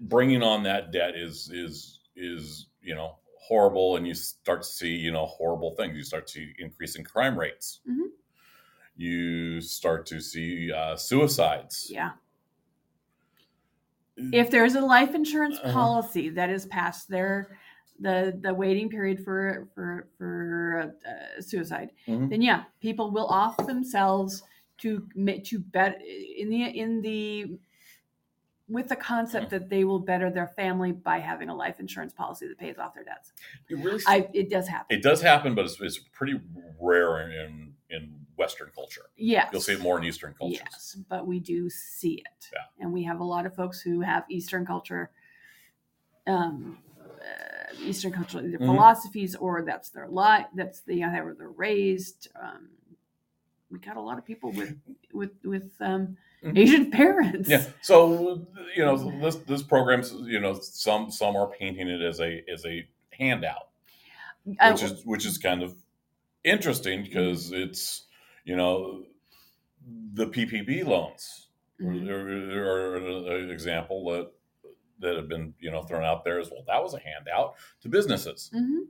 bringing 0.00 0.42
on 0.42 0.62
that 0.64 0.92
debt 0.92 1.16
is 1.16 1.50
is 1.52 2.00
is 2.16 2.68
you 2.80 2.94
know 2.94 3.18
horrible, 3.40 3.96
and 3.96 4.06
you 4.06 4.14
start 4.14 4.62
to 4.62 4.68
see 4.68 4.94
you 4.94 5.10
know 5.12 5.26
horrible 5.26 5.74
things. 5.76 5.96
You 5.96 6.04
start 6.04 6.26
to 6.28 6.32
see 6.34 6.54
increasing 6.58 7.04
crime 7.04 7.38
rates. 7.38 7.80
Mhm. 7.88 8.10
You 8.96 9.60
start 9.60 10.06
to 10.06 10.20
see 10.20 10.72
uh, 10.72 10.96
suicides. 10.96 11.88
Yeah. 11.90 12.12
if 14.32 14.50
there's 14.50 14.74
a 14.74 14.80
life 14.80 15.14
insurance 15.14 15.58
Uh-huh. 15.58 15.72
policy 15.72 16.28
that 16.30 16.50
is 16.50 16.66
past 16.66 17.08
their 17.08 17.56
the 18.00 18.38
the 18.42 18.52
waiting 18.54 18.88
period 18.88 19.24
for 19.24 19.68
for 19.74 20.08
for 20.18 20.94
uh, 21.06 21.40
suicide, 21.40 21.90
Mhm. 22.06 22.30
then 22.30 22.42
yeah, 22.42 22.64
people 22.80 23.10
will 23.12 23.26
off 23.26 23.56
themselves 23.66 24.42
to 24.78 25.06
to 25.44 25.58
bet 25.58 26.00
in 26.04 26.48
the 26.50 26.64
in 26.64 27.00
the 27.00 27.58
with 28.68 28.88
the 28.88 28.96
concept 28.96 29.48
that 29.48 29.70
they 29.70 29.84
will 29.84 29.98
better 29.98 30.30
their 30.30 30.48
family 30.48 30.92
by 30.92 31.18
having 31.18 31.48
a 31.48 31.54
life 31.54 31.80
insurance 31.80 32.12
policy 32.12 32.46
that 32.46 32.58
pays 32.58 32.76
off 32.76 32.94
their 32.94 33.04
debts. 33.04 33.32
It 33.70 33.78
really 33.78 34.02
I 34.06 34.28
it 34.34 34.50
does 34.50 34.68
happen. 34.68 34.94
It 34.96 35.02
does 35.02 35.22
happen, 35.22 35.54
but 35.54 35.64
it's, 35.64 35.80
it's 35.80 35.98
pretty 35.98 36.40
rare 36.78 37.20
in 37.30 37.72
in 37.90 38.14
Western 38.36 38.70
culture. 38.74 39.06
Yes. 39.16 39.48
You'll 39.50 39.62
see 39.62 39.72
it 39.72 39.80
more 39.80 39.98
in 39.98 40.04
Eastern 40.04 40.34
cultures. 40.34 40.60
Yes, 40.70 40.96
but 41.08 41.26
we 41.26 41.40
do 41.40 41.70
see 41.70 42.14
it. 42.16 42.50
Yeah. 42.52 42.60
And 42.80 42.92
we 42.92 43.02
have 43.04 43.20
a 43.20 43.24
lot 43.24 43.46
of 43.46 43.54
folks 43.54 43.80
who 43.80 44.00
have 44.02 44.24
Eastern 44.28 44.66
culture, 44.66 45.10
um, 46.26 46.78
uh, 47.02 47.74
Eastern 47.82 48.12
cultural 48.12 48.44
either 48.44 48.58
Mhm. 48.58 48.66
philosophies 48.66 49.34
or 49.34 49.62
that's 49.62 49.88
their 49.88 50.06
life, 50.08 50.46
that's 50.54 50.82
the 50.82 51.00
how 51.00 51.10
they're 51.10 51.48
raised. 51.48 52.28
Um, 52.40 52.68
we 53.70 53.78
got 53.78 53.96
a 53.96 54.00
lot 54.00 54.18
of 54.18 54.24
people 54.24 54.52
with 54.52 54.76
with 55.12 55.32
with 55.44 55.70
um, 55.80 56.16
Mhm. 56.42 56.56
Asian 56.56 56.90
parents. 56.92 57.48
Yeah. 57.48 57.64
So 57.82 58.46
you 58.76 58.84
know 58.84 58.96
this 59.20 59.36
this 59.36 59.62
program's 59.62 60.12
you 60.12 60.38
know 60.38 60.58
some 60.60 61.10
some 61.10 61.34
are 61.34 61.48
painting 61.48 61.88
it 61.88 62.00
as 62.00 62.20
a 62.20 62.44
as 62.48 62.64
a 62.64 62.86
handout, 63.10 63.70
Uh, 64.60 64.70
which 64.70 64.82
is 64.84 65.04
which 65.04 65.26
is 65.26 65.36
kind 65.36 65.62
of 65.64 65.74
interesting 66.44 67.02
because 67.02 67.50
it's 67.50 68.06
you 68.44 68.54
know 68.54 69.02
the 70.14 70.26
PPP 70.26 70.86
loans 70.86 71.48
mhm. 71.80 72.08
are, 72.08 72.94
are 72.94 73.36
an 73.38 73.50
example 73.50 74.04
that 74.12 74.30
that 75.00 75.16
have 75.16 75.28
been 75.28 75.54
you 75.58 75.72
know 75.72 75.82
thrown 75.82 76.04
out 76.04 76.24
there 76.24 76.38
as 76.38 76.50
well. 76.52 76.62
That 76.68 76.80
was 76.80 76.94
a 76.94 77.00
handout 77.00 77.56
to 77.80 77.88
businesses. 77.88 78.50
Mhm. 78.54 78.86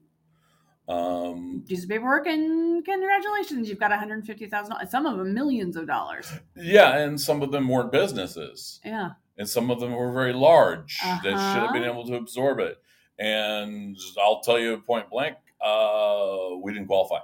Um, 0.88 1.64
Do 1.66 1.76
some 1.76 1.88
paperwork 1.88 2.26
and 2.26 2.82
congratulations, 2.84 3.68
you've 3.68 3.78
got 3.78 3.90
$150,000. 3.90 4.88
Some 4.88 5.04
of 5.06 5.18
them 5.18 5.34
millions 5.34 5.76
of 5.76 5.86
dollars. 5.86 6.32
yeah, 6.56 6.96
and 6.98 7.20
some 7.20 7.42
of 7.42 7.52
them 7.52 7.68
weren't 7.68 7.92
businesses. 7.92 8.80
Yeah. 8.84 9.10
and 9.36 9.48
some 9.48 9.70
of 9.70 9.80
them 9.80 9.92
were 9.92 10.10
very 10.12 10.32
large 10.32 10.98
that 11.02 11.22
should 11.22 11.32
have 11.36 11.72
been 11.72 11.82
Uh-huh. 11.84 11.92
able 11.92 12.06
to 12.06 12.14
absorb 12.16 12.58
it. 12.58 12.78
And 13.18 13.96
I'll 14.20 14.40
tell 14.40 14.58
you 14.58 14.78
point 14.78 15.10
blank, 15.10 15.36
uh, 15.60 16.56
we 16.62 16.72
didn't 16.72 16.86
qualify. 16.88 17.18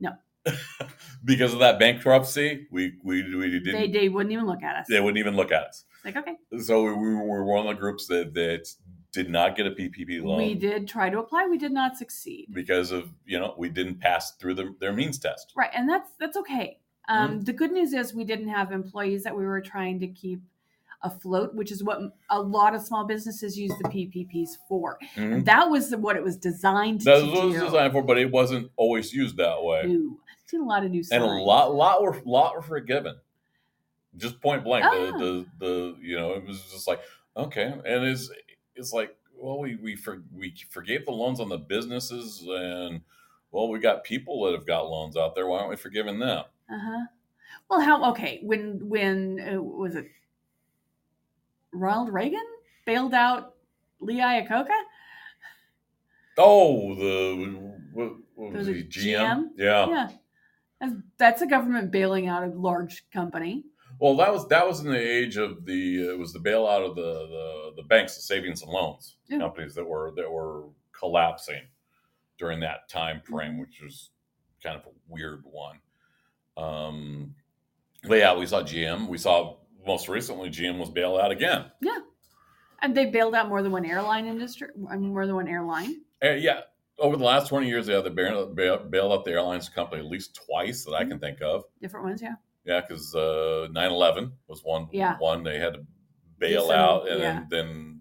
No. 0.00 0.10
because 1.24 1.52
of 1.52 1.60
that 1.60 1.78
bankruptcy, 1.78 2.66
we 2.70 2.94
we, 3.04 3.22
we 3.34 3.50
didn't. 3.50 3.64
They, 3.64 3.86
They, 3.86 3.90
they 4.00 4.08
wouldn't 4.08 4.32
even 4.32 4.46
look 4.46 4.62
at 4.62 4.74
us. 4.76 4.86
They 4.88 5.00
wouldn't 5.00 5.18
even 5.18 5.36
look 5.36 5.52
at 5.52 5.64
us. 5.64 5.84
like, 6.04 6.16
okay. 6.16 6.36
So 6.60 6.82
we, 6.84 6.92
we 6.94 7.14
were 7.14 7.44
one 7.44 7.66
of 7.66 7.74
the 7.74 7.78
groups 7.80 8.06
that 8.08 8.32
that 8.34 8.68
did 9.16 9.30
not 9.30 9.56
get 9.56 9.66
a 9.66 9.70
PPP 9.72 10.22
loan 10.22 10.36
We 10.38 10.54
did 10.54 10.86
try 10.86 11.10
to 11.10 11.18
apply. 11.18 11.46
We 11.46 11.58
did 11.58 11.72
not 11.72 11.96
succeed. 11.96 12.46
because 12.52 12.92
of 12.92 13.10
you 13.24 13.38
know 13.40 13.54
we 13.58 13.68
didn't 13.68 13.98
pass 14.00 14.32
through 14.32 14.54
the, 14.54 14.74
their 14.78 14.92
means 14.92 15.18
test. 15.18 15.52
Right, 15.56 15.70
and 15.74 15.88
that's 15.88 16.10
that's 16.20 16.36
okay. 16.36 16.78
Um, 17.08 17.30
Mm-hmm. 17.30 17.40
The 17.44 17.52
good 17.52 17.72
news 17.72 17.92
is 17.92 18.14
we 18.14 18.24
didn't 18.24 18.48
have 18.48 18.70
employees 18.72 19.22
that 19.24 19.36
we 19.36 19.44
were 19.44 19.60
trying 19.60 19.98
to 20.00 20.08
keep 20.08 20.40
afloat, 21.02 21.54
which 21.54 21.70
is 21.70 21.84
what 21.84 22.00
a 22.30 22.40
lot 22.40 22.74
of 22.74 22.82
small 22.82 23.04
businesses 23.06 23.56
use 23.58 23.72
the 23.82 23.88
PPPs 23.88 24.50
for. 24.68 24.98
Mhm. 25.14 25.44
That 25.44 25.70
was 25.70 25.94
what 25.94 26.16
it 26.16 26.22
was 26.24 26.36
designed 26.36 27.02
That 27.02 27.18
to 27.20 27.24
was 27.26 27.30
what 27.32 27.38
it 27.38 27.52
do. 27.52 27.54
was 27.54 27.62
designed 27.72 27.92
for, 27.92 28.02
but 28.02 28.18
it 28.18 28.30
wasn't 28.30 28.70
always 28.76 29.12
used 29.12 29.36
that 29.36 29.62
way. 29.62 29.82
New. 29.86 30.18
I've 30.28 30.48
seen 30.50 30.60
a 30.62 30.64
lot 30.64 30.84
of 30.84 30.90
new 30.90 31.02
and 31.12 31.22
a 31.22 31.26
lot 31.26 31.74
lot 31.74 32.02
were 32.02 32.16
lot 32.24 32.54
were 32.54 32.62
forgiven 32.62 33.16
just 34.16 34.40
point 34.40 34.64
blank 34.64 34.84
Ah. 34.86 34.90
the, 34.94 35.18
the 35.18 35.46
the 35.66 35.96
you 36.00 36.16
know 36.18 36.32
it 36.32 36.46
was 36.46 36.62
just 36.72 36.88
like 36.88 37.00
okay 37.36 37.64
and 37.66 38.04
it's 38.04 38.30
it's 38.76 38.92
like 38.92 39.16
well 39.34 39.58
we 39.58 39.76
we 39.76 39.96
for, 39.96 40.22
we 40.32 40.54
forgave 40.70 41.04
the 41.04 41.10
loans 41.12 41.40
on 41.40 41.48
the 41.48 41.58
businesses 41.58 42.42
and 42.48 43.00
well 43.50 43.68
we 43.68 43.78
got 43.78 44.04
people 44.04 44.44
that 44.44 44.52
have 44.52 44.66
got 44.66 44.88
loans 44.88 45.16
out 45.16 45.34
there 45.34 45.46
why 45.46 45.58
aren't 45.58 45.70
we 45.70 45.76
forgiving 45.76 46.18
them 46.18 46.44
Uh-huh. 46.70 47.06
Well, 47.68 47.80
how 47.80 48.10
okay 48.12 48.40
when 48.42 48.88
when 48.88 49.40
uh, 49.40 49.60
was 49.60 49.94
it 49.96 50.06
Ronald 51.72 52.12
Reagan 52.12 52.44
bailed 52.86 53.14
out 53.14 53.54
Lee 54.00 54.20
Iacocca? 54.20 54.68
oh 56.38 56.94
the 56.94 57.72
what, 57.92 58.12
what 58.34 58.52
was 58.52 58.66
Was 58.66 58.76
he 58.76 58.82
GM? 58.84 59.16
GM? 59.16 59.44
yeah 59.56 59.88
Yeah. 59.88 60.08
That's, 60.80 60.92
that's 61.16 61.42
a 61.42 61.46
government 61.46 61.90
bailing 61.90 62.28
out 62.28 62.42
a 62.42 62.48
large 62.48 63.08
company. 63.10 63.64
Well 64.00 64.16
that 64.16 64.32
was 64.32 64.46
that 64.48 64.66
was 64.66 64.80
in 64.80 64.90
the 64.90 64.98
age 64.98 65.36
of 65.36 65.64
the 65.64 66.08
it 66.10 66.18
was 66.18 66.32
the 66.32 66.38
bailout 66.38 66.88
of 66.88 66.94
the 66.96 67.02
the, 67.02 67.72
the 67.76 67.82
banks 67.88 68.14
the 68.16 68.22
savings 68.22 68.62
and 68.62 68.70
loans 68.70 69.16
Yeah. 69.28 69.38
companies 69.38 69.74
that 69.74 69.84
were 69.86 70.12
that 70.16 70.30
were 70.30 70.64
collapsing 70.92 71.62
during 72.38 72.60
that 72.60 72.88
time 72.88 73.20
frame 73.22 73.54
Mhm. 73.54 73.60
which 73.60 73.80
was 73.82 74.10
kind 74.62 74.76
of 74.76 74.84
a 74.86 74.90
weird 75.08 75.42
one 75.44 75.78
um 76.56 77.34
but 78.08 78.18
yeah 78.18 78.34
we 78.34 78.46
saw 78.46 78.62
gm 78.62 79.08
we 79.08 79.18
saw 79.18 79.56
most 79.86 80.08
recently 80.08 80.48
gm 80.48 80.78
was 80.78 80.90
bailed 80.90 81.20
out 81.20 81.30
again 81.30 81.70
Yeah, 81.80 81.98
And 82.82 82.96
they 82.96 83.06
bailed 83.06 83.34
out 83.34 83.48
more 83.48 83.62
than 83.62 83.72
one 83.72 83.84
airline 83.86 84.26
industry, 84.26 84.68
I 84.90 84.96
mean, 84.96 85.10
more 85.10 85.26
than 85.26 85.34
one 85.36 85.48
airline. 85.48 86.02
Uh, 86.24 86.30
yeah 86.30 86.60
over 86.98 87.16
the 87.16 87.24
last 87.24 87.48
20 87.48 87.68
years 87.68 87.88
yeah 87.88 88.00
they 88.00 88.08
bailed, 88.10 88.56
bailed 88.56 88.90
bailed 88.90 89.12
out 89.12 89.24
the 89.24 89.32
airlines 89.32 89.68
company 89.68 90.00
at 90.02 90.08
least 90.10 90.34
twice 90.46 90.84
that 90.84 90.92
i 90.94 91.00
Mm-hmm. 91.02 91.10
can 91.10 91.18
think 91.20 91.42
of 91.42 91.64
Different 91.80 92.06
ones, 92.06 92.22
yeah. 92.22 92.34
Yeah 92.66 92.80
because 92.80 93.14
uh 93.14 93.68
9-11 93.70 94.32
was 94.48 94.60
one 94.64 94.88
Yeah. 94.92 95.16
one 95.18 95.42
they 95.42 95.58
had 95.58 95.74
to 95.74 95.86
bail 96.38 96.70
out 96.70 97.08
and 97.08 97.20
yeah. 97.20 97.44
then, 97.48 98.00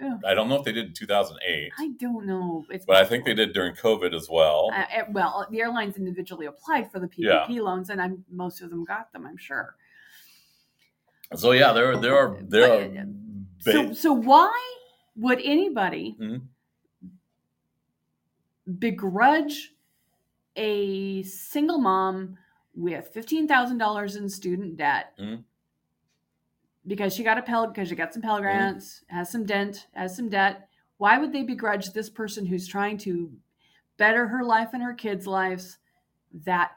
then 0.00 0.18
i 0.26 0.34
don't 0.34 0.48
know 0.50 0.56
if 0.56 0.64
they 0.64 0.72
did 0.72 0.86
in 0.88 0.92
2008 0.92 1.72
I 1.78 1.88
don't 1.98 2.26
know. 2.26 2.64
It's 2.70 2.84
but 2.84 2.96
i 2.96 3.04
think 3.04 3.24
they 3.24 3.34
did 3.34 3.52
during 3.54 3.74
covid 3.74 4.12
as 4.14 4.28
well 4.28 4.70
Uh, 4.74 4.84
uh, 4.98 5.04
well, 5.10 5.46
the 5.50 5.60
airlines 5.60 5.96
individually 5.96 6.46
applied 6.46 6.90
for 6.92 6.98
the 7.00 7.06
PPP 7.08 7.60
loans, 7.60 7.88
and 7.90 8.02
I'm 8.02 8.24
most 8.30 8.60
of 8.60 8.68
them 8.70 8.84
got 8.84 9.12
them. 9.12 9.24
I'm 9.26 9.38
sure. 9.38 9.76
so 11.34 11.52
yeah 11.52 11.72
there 11.72 11.96
there 12.04 12.16
are 12.20 12.30
there 12.54 12.68
are 12.72 13.06
So, 13.60 13.72
ba- 13.88 13.94
so 13.94 14.12
why 14.12 14.52
would 15.16 15.40
anybody 15.54 16.16
Mhm. 16.20 16.40
begrudge 18.78 19.72
a 20.56 21.22
single 21.22 21.78
mom 21.80 22.36
with 22.74 23.08
fifteen 23.08 23.46
thousand 23.48 23.78
dollars 23.78 24.16
in 24.16 24.28
student 24.28 24.76
debt 24.76 25.12
Mhm. 25.18 25.44
because 26.86 27.14
she 27.14 27.22
got 27.22 27.38
a 27.38 27.42
Pell 27.42 27.66
because 27.66 27.88
she 27.88 27.94
got 27.94 28.12
some 28.12 28.22
Pell 28.22 28.40
Grants, 28.40 29.04
has 29.08 29.30
some 29.30 29.44
dent, 29.46 29.86
has 29.92 30.14
some 30.16 30.28
debt? 30.28 30.68
Why 30.98 31.18
would 31.18 31.32
they 31.32 31.42
begrudge 31.42 31.92
this 31.92 32.10
person 32.10 32.46
who's 32.46 32.66
trying 32.68 32.98
to 32.98 33.32
better 33.96 34.28
her 34.28 34.44
life 34.44 34.70
and 34.72 34.82
her 34.82 34.94
kids' 34.94 35.26
lives 35.26 35.78
that 36.32 36.72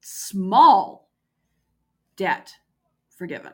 small 0.00 1.10
debt 2.16 2.52
forgiven? 3.10 3.52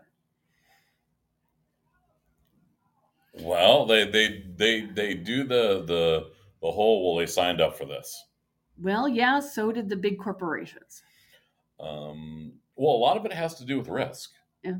Well, 3.42 3.87
they 3.87 4.04
they 4.11 4.45
they 4.57 4.80
they 4.87 5.14
do 5.14 5.45
the 5.45 5.85
the 5.87 6.30
the 6.61 6.71
whole. 6.71 7.14
Well, 7.14 7.21
they 7.21 7.26
signed 7.30 7.61
up 7.61 7.76
for 7.76 7.85
this. 7.87 8.26
Well, 8.76 9.09
yeah, 9.09 9.40
so 9.40 9.73
did 9.73 9.88
the 9.88 9.97
big 9.97 10.19
corporations. 10.19 11.02
Um, 11.80 12.52
well, 12.76 12.94
a 12.94 12.99
lot 12.99 13.16
of 13.16 13.25
it 13.26 13.32
has 13.32 13.54
to 13.56 13.64
do 13.64 13.78
with 13.78 13.88
risk. 13.88 14.30
Yeah. 14.62 14.75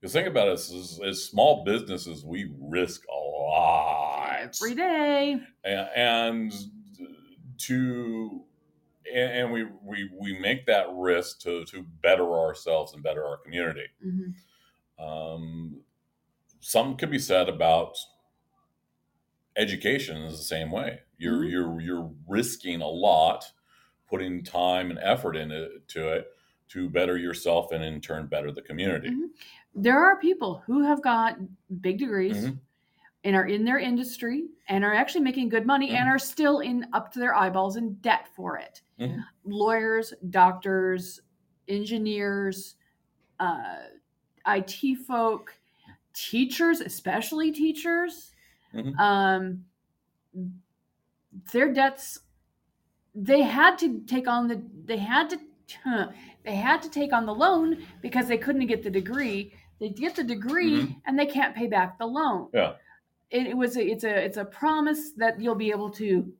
Because 0.00 0.12
think 0.14 0.26
about 0.28 0.48
it, 0.48 0.52
as, 0.52 1.00
as 1.04 1.24
small 1.24 1.64
businesses, 1.64 2.24
we 2.24 2.50
risk 2.58 3.02
a 3.08 3.14
lot 3.14 4.38
Every 4.42 4.74
day. 4.74 5.38
and, 5.64 5.88
and 5.94 6.52
to 7.58 8.44
and, 9.12 9.32
and 9.32 9.52
we, 9.52 9.64
we 9.82 10.08
we 10.18 10.38
make 10.38 10.64
that 10.66 10.86
risk 10.94 11.40
to 11.40 11.64
to 11.66 11.82
better 12.02 12.38
ourselves 12.38 12.94
and 12.94 13.02
better 13.02 13.24
our 13.26 13.36
community. 13.38 13.86
Mhm. 14.06 14.34
Um, 14.98 15.80
some 16.60 16.96
could 16.96 17.10
be 17.10 17.18
said 17.18 17.48
about 17.48 17.96
education 19.56 20.18
is 20.22 20.38
the 20.38 20.44
same 20.44 20.70
way. 20.70 21.00
You're 21.18 21.40
Mhm. 21.44 21.50
you're 21.50 21.80
you're 21.80 22.10
risking 22.28 22.80
a 22.80 22.88
lot, 22.88 23.44
putting 24.10 24.42
time 24.42 24.90
and 24.90 24.98
effort 25.00 25.36
into 25.36 25.70
it 25.94 26.26
to 26.68 26.90
better 26.90 27.16
yourself 27.16 27.72
and 27.72 27.82
in 27.82 28.00
turn 28.00 28.26
better 28.26 28.52
the 28.52 28.62
community. 28.62 29.08
Mhm. 29.10 29.30
There 29.74 29.98
are 29.98 30.18
people 30.18 30.58
who 30.66 30.82
have 30.82 31.00
got 31.02 31.38
big 31.80 31.98
degrees 31.98 32.46
Mhm. 32.48 32.60
and 33.24 33.36
are 33.36 33.46
in 33.46 33.64
their 33.64 33.78
industry 33.78 34.50
and 34.68 34.84
are 34.84 34.94
actually 34.94 35.22
making 35.22 35.48
good 35.48 35.66
money 35.66 35.90
and 35.90 36.08
are 36.08 36.18
still 36.18 36.60
in 36.60 36.86
up 36.92 37.12
to 37.12 37.18
their 37.18 37.34
eyeballs 37.34 37.76
in 37.76 37.94
debt 37.96 38.28
for 38.34 38.56
it. 38.58 38.82
Mhm. 38.98 39.24
Lawyers, 39.44 40.12
doctors, 40.30 41.20
engineers, 41.68 42.76
uh, 43.38 43.84
IT 44.46 44.94
folk, 44.96 45.56
teachers, 46.12 46.80
especially 46.80 47.52
teachers. 47.52 48.34
Mhm. 48.74 48.98
Um, 48.98 49.64
their 51.52 51.72
debts 51.72 52.20
they 53.14 53.42
had 53.42 53.78
to 53.78 54.00
take 54.06 54.28
on 54.28 54.48
the 54.48 54.62
they 54.84 54.98
had 54.98 55.30
to 55.30 55.38
they 56.44 56.56
had 56.56 56.82
to 56.82 56.90
take 56.90 57.12
on 57.12 57.26
the 57.26 57.34
loan 57.34 57.84
because 58.02 58.28
they 58.28 58.38
couldn't 58.38 58.66
get 58.66 58.82
the 58.82 58.90
degree. 58.90 59.52
They 59.78 59.88
get 59.88 60.16
the 60.16 60.24
degree 60.24 60.82
mm-hmm. 60.82 60.92
and 61.06 61.18
they 61.18 61.26
can't 61.26 61.54
pay 61.54 61.66
back 61.66 61.98
the 61.98 62.06
loan. 62.06 62.48
Yeah. 62.52 62.72
it, 63.30 63.48
it 63.48 63.56
was 63.56 63.76
a, 63.76 63.84
it's 63.84 64.04
a 64.04 64.24
it's 64.24 64.36
a 64.36 64.44
promise 64.44 65.12
that 65.16 65.40
you'll 65.40 65.54
be 65.54 65.70
able 65.70 65.90
to 65.90 66.32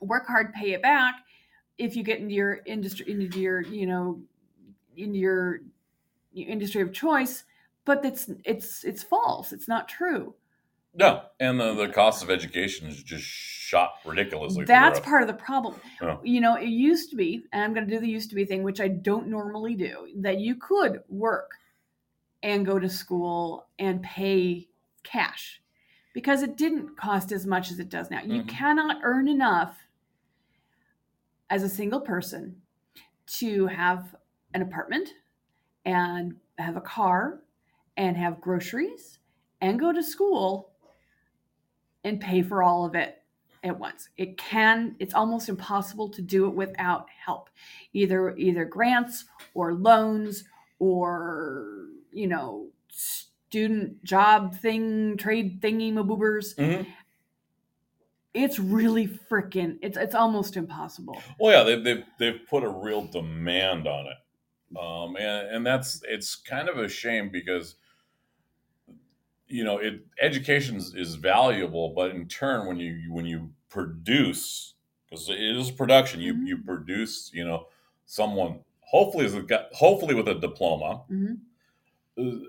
work 0.00 0.26
hard 0.26 0.52
pay 0.52 0.72
it 0.72 0.82
back 0.82 1.16
if 1.78 1.96
you 1.96 2.04
get 2.04 2.20
into 2.20 2.34
your 2.34 2.60
industry 2.66 3.10
into 3.10 3.40
your 3.40 3.62
you 3.62 3.86
know 3.86 4.20
in 4.96 5.12
your, 5.12 5.60
your 6.32 6.48
industry 6.48 6.80
of 6.80 6.92
choice 6.92 7.44
but 7.84 8.04
it's 8.04 8.30
it's 8.44 8.84
it's 8.84 9.02
false. 9.02 9.52
It's 9.52 9.68
not 9.68 9.88
true. 9.88 10.34
No, 10.94 11.22
and 11.40 11.60
the, 11.60 11.74
the 11.74 11.88
cost 11.88 12.22
of 12.22 12.30
education 12.30 12.86
is 12.86 13.02
just 13.02 13.26
shot 13.64 13.94
ridiculously. 14.04 14.64
That's 14.64 15.00
part 15.00 15.22
of 15.22 15.28
the 15.28 15.34
problem. 15.34 15.80
Yeah. 16.00 16.18
You 16.22 16.40
know, 16.40 16.56
it 16.56 16.68
used 16.68 17.10
to 17.10 17.16
be, 17.16 17.44
and 17.52 17.64
I'm 17.64 17.74
going 17.74 17.88
to 17.88 17.92
do 17.92 18.00
the 18.00 18.08
used 18.08 18.28
to 18.30 18.36
be 18.36 18.44
thing, 18.44 18.62
which 18.62 18.80
I 18.80 18.88
don't 18.88 19.28
normally 19.28 19.74
do, 19.74 20.08
that 20.16 20.38
you 20.38 20.56
could 20.56 21.02
work 21.08 21.52
and 22.42 22.66
go 22.66 22.78
to 22.78 22.88
school 22.88 23.66
and 23.78 24.02
pay 24.02 24.68
cash 25.02 25.62
because 26.12 26.42
it 26.42 26.56
didn't 26.56 26.96
cost 26.96 27.32
as 27.32 27.46
much 27.46 27.70
as 27.70 27.78
it 27.78 27.88
does 27.88 28.10
now. 28.10 28.22
You 28.22 28.42
Mhm. 28.42 28.48
cannot 28.48 29.00
earn 29.02 29.28
enough 29.28 29.78
as 31.50 31.62
a 31.62 31.68
single 31.68 32.00
person 32.00 32.60
to 33.26 33.66
have 33.66 34.14
an 34.52 34.62
apartment 34.62 35.14
and 35.84 36.38
have 36.58 36.76
a 36.76 36.80
car 36.80 37.40
and 37.96 38.16
have 38.16 38.40
groceries 38.40 39.18
and 39.60 39.78
go 39.78 39.92
to 39.92 40.02
school 40.02 40.70
and 42.04 42.20
pay 42.20 42.42
for 42.42 42.62
all 42.62 42.84
of 42.84 42.94
it 42.94 43.23
at 43.64 43.78
once. 43.78 44.10
It 44.16 44.36
can 44.36 44.94
it's 45.00 45.14
almost 45.14 45.48
impossible 45.48 46.08
to 46.10 46.22
do 46.22 46.46
it 46.46 46.54
without 46.54 47.08
help. 47.10 47.50
Either 47.94 48.36
either 48.36 48.64
grants 48.64 49.24
or 49.54 49.74
loans 49.74 50.44
or 50.78 51.86
you 52.12 52.28
know 52.28 52.68
student 52.88 54.04
job 54.04 54.54
thing 54.54 55.16
trade 55.16 55.60
thingy 55.60 55.92
maboobers. 55.92 56.54
Mhm. 56.56 56.86
It's 58.34 58.58
really 58.58 59.08
freaking 59.08 59.78
it's 59.80 59.96
it's 59.96 60.14
almost 60.14 60.56
impossible. 60.56 61.20
Well, 61.40 61.52
yeah, 61.52 61.62
they, 61.62 61.82
they've 61.82 62.04
they've 62.18 62.40
put 62.48 62.62
a 62.64 62.68
real 62.68 63.06
demand 63.06 63.86
on 63.86 64.06
it, 64.06 64.78
um, 64.78 65.16
and 65.16 65.56
and 65.56 65.66
that's 65.66 66.02
it's 66.06 66.34
kind 66.34 66.68
of 66.68 66.78
a 66.78 66.88
shame 66.88 67.30
because 67.30 67.76
you 69.46 69.62
know 69.62 69.78
it 69.78 70.04
education 70.20 70.76
is 70.78 71.14
valuable, 71.14 71.90
but 71.94 72.10
in 72.10 72.26
turn, 72.26 72.66
when 72.66 72.78
you 72.78 73.12
when 73.12 73.24
you 73.24 73.50
produce, 73.68 74.74
because 75.08 75.28
it 75.28 75.38
is 75.40 75.70
production, 75.70 76.20
you 76.20 76.34
Mhm. 76.34 76.46
you 76.46 76.58
produce, 76.58 77.30
you 77.32 77.44
know, 77.44 77.68
someone 78.06 78.60
hopefully 78.80 79.24
is 79.26 79.34
a, 79.34 79.44
hopefully 79.72 80.14
with 80.14 80.28
a 80.28 80.34
diploma, 80.34 81.04
Mhm. 81.10 81.38
uh, 82.18 82.46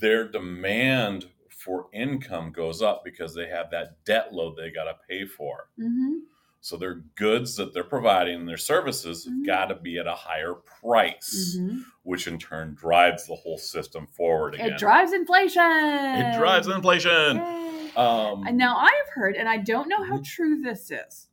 their 0.00 0.28
demand 0.28 1.26
for 1.48 1.88
income 1.92 2.52
goes 2.52 2.82
up 2.82 3.02
because 3.04 3.34
they 3.34 3.48
have 3.48 3.70
that 3.70 4.04
debt 4.04 4.32
load 4.32 4.56
they 4.56 4.70
got 4.70 4.84
to 4.84 4.96
pay 5.08 5.24
for. 5.26 5.68
Mhm. 5.78 6.20
So 6.60 6.76
their 6.76 6.96
goods 7.14 7.56
that 7.56 7.72
they're 7.72 7.84
providing, 7.84 8.44
their 8.46 8.56
services, 8.56 9.24
have 9.24 9.32
Mhm. 9.34 9.46
got 9.46 9.66
to 9.66 9.74
be 9.76 9.98
at 9.98 10.06
a 10.06 10.14
higher 10.14 10.54
price, 10.54 11.56
Mhm. 11.58 11.84
which 12.02 12.26
in 12.26 12.38
turn 12.38 12.74
drives 12.74 13.26
the 13.26 13.34
whole 13.36 13.58
system 13.58 14.06
forward 14.08 14.54
again. 14.54 14.72
It 14.72 14.78
drives 14.78 15.12
inflation. 15.12 15.62
It 15.62 16.36
drives 16.36 16.66
inflation. 16.68 17.36
Yay. 17.36 17.67
Um, 17.96 18.46
And 18.46 18.56
now 18.56 18.76
I 18.76 18.90
have 19.04 19.12
heard, 19.14 19.36
and 19.36 19.48
I 19.48 19.58
don't 19.58 19.88
know 19.88 20.02
how 20.04 20.18
Mhm. 20.18 20.24
true 20.24 20.60
this 20.62 20.90
is, 20.90 21.28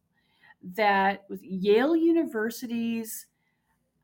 that 0.75 1.25
with 1.29 1.43
Yale 1.43 1.95
University's, 1.95 3.27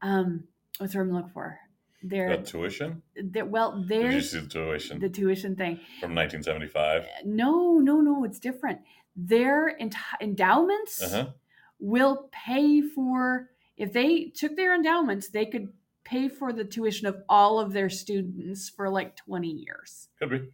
um, 0.02 0.48
what's 0.78 0.94
the 0.94 1.00
word 1.00 1.08
I'm 1.10 1.14
looking 1.14 1.30
for? 1.32 1.60
Their, 2.04 2.36
the 2.38 2.44
tuition? 2.44 3.04
their 3.16 3.46
well, 3.46 3.80
Did 3.82 3.82
you 3.82 3.88
there's 4.12 4.32
see 4.32 4.40
the 4.40 4.48
tuition 4.48 5.00
the 5.00 5.10
tuition 5.10 5.56
thing. 5.56 5.80
from 6.00 6.16
1975? 6.16 7.06
No, 7.26 7.78
no, 7.78 8.02
no, 8.02 8.24
it's 8.24 8.40
different. 8.40 8.82
Their 9.16 9.78
enti- 9.80 10.20
endowments 10.20 11.02
Uh-huh. 11.04 11.32
will 11.80 12.28
pay 12.32 12.82
for 12.82 13.52
if 13.78 13.94
they 13.94 14.26
took 14.26 14.56
their 14.56 14.74
endowments, 14.76 15.30
they 15.30 15.46
could 15.46 15.74
pay 16.04 16.28
for 16.28 16.52
the 16.54 16.66
tuition 16.66 17.06
of 17.08 17.24
all 17.30 17.60
of 17.60 17.72
their 17.74 17.90
students 17.90 18.70
for 18.70 18.90
like 18.90 19.16
20 19.16 19.50
years. 19.52 20.10
Could 20.20 20.30
be. 20.30 20.52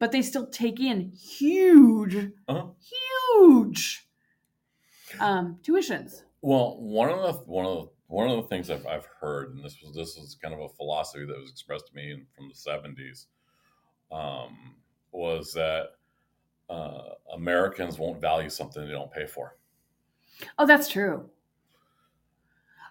But 0.00 0.12
they 0.12 0.22
still 0.22 0.48
take 0.48 0.80
in 0.80 1.12
huge, 1.12 2.32
Uh-huh. 2.48 2.74
huge 2.80 4.08
um, 5.18 5.58
tuitions. 5.62 6.22
Well, 6.42 6.80
one 6.80 7.10
of 7.10 7.18
the 7.22 7.32
one 7.44 7.66
of 7.66 7.76
the 7.86 7.92
one 8.06 8.28
of 8.28 8.36
the 8.36 8.48
things 8.48 8.70
I've, 8.70 8.86
I've 8.86 9.06
heard, 9.06 9.54
and 9.54 9.64
this 9.64 9.80
was 9.82 9.94
this 9.94 10.16
is 10.16 10.34
kind 10.34 10.54
of 10.54 10.60
a 10.60 10.68
philosophy 10.68 11.24
that 11.26 11.38
was 11.38 11.50
expressed 11.50 11.88
to 11.88 11.94
me 11.94 12.12
in, 12.12 12.26
from 12.34 12.48
the 12.48 12.54
seventies, 12.54 13.26
um, 14.12 14.76
was 15.12 15.52
that 15.54 15.90
uh, 16.70 17.14
Americans 17.34 17.98
won't 17.98 18.20
value 18.20 18.50
something 18.50 18.84
they 18.84 18.92
don't 18.92 19.12
pay 19.12 19.26
for, 19.26 19.58
Oh, 20.58 20.66
that's 20.66 20.88
true. 20.88 21.30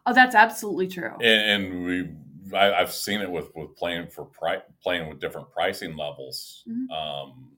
Oh, 0.05 0.13
that's 0.13 0.35
absolutely 0.35 0.87
true. 0.87 1.15
and, 1.21 1.65
and 1.65 1.83
we 1.85 2.03
I, 2.53 2.73
I've 2.73 2.91
seen 2.93 3.21
it 3.21 3.29
with 3.31 3.53
with 3.55 3.75
playing 3.75 4.07
for 4.07 4.25
pri- 4.25 4.63
playing 4.81 5.09
with 5.09 5.19
different 5.19 5.51
pricing 5.51 5.95
levels. 5.97 6.63
Mhm. 6.67 6.89
Um, 6.91 7.51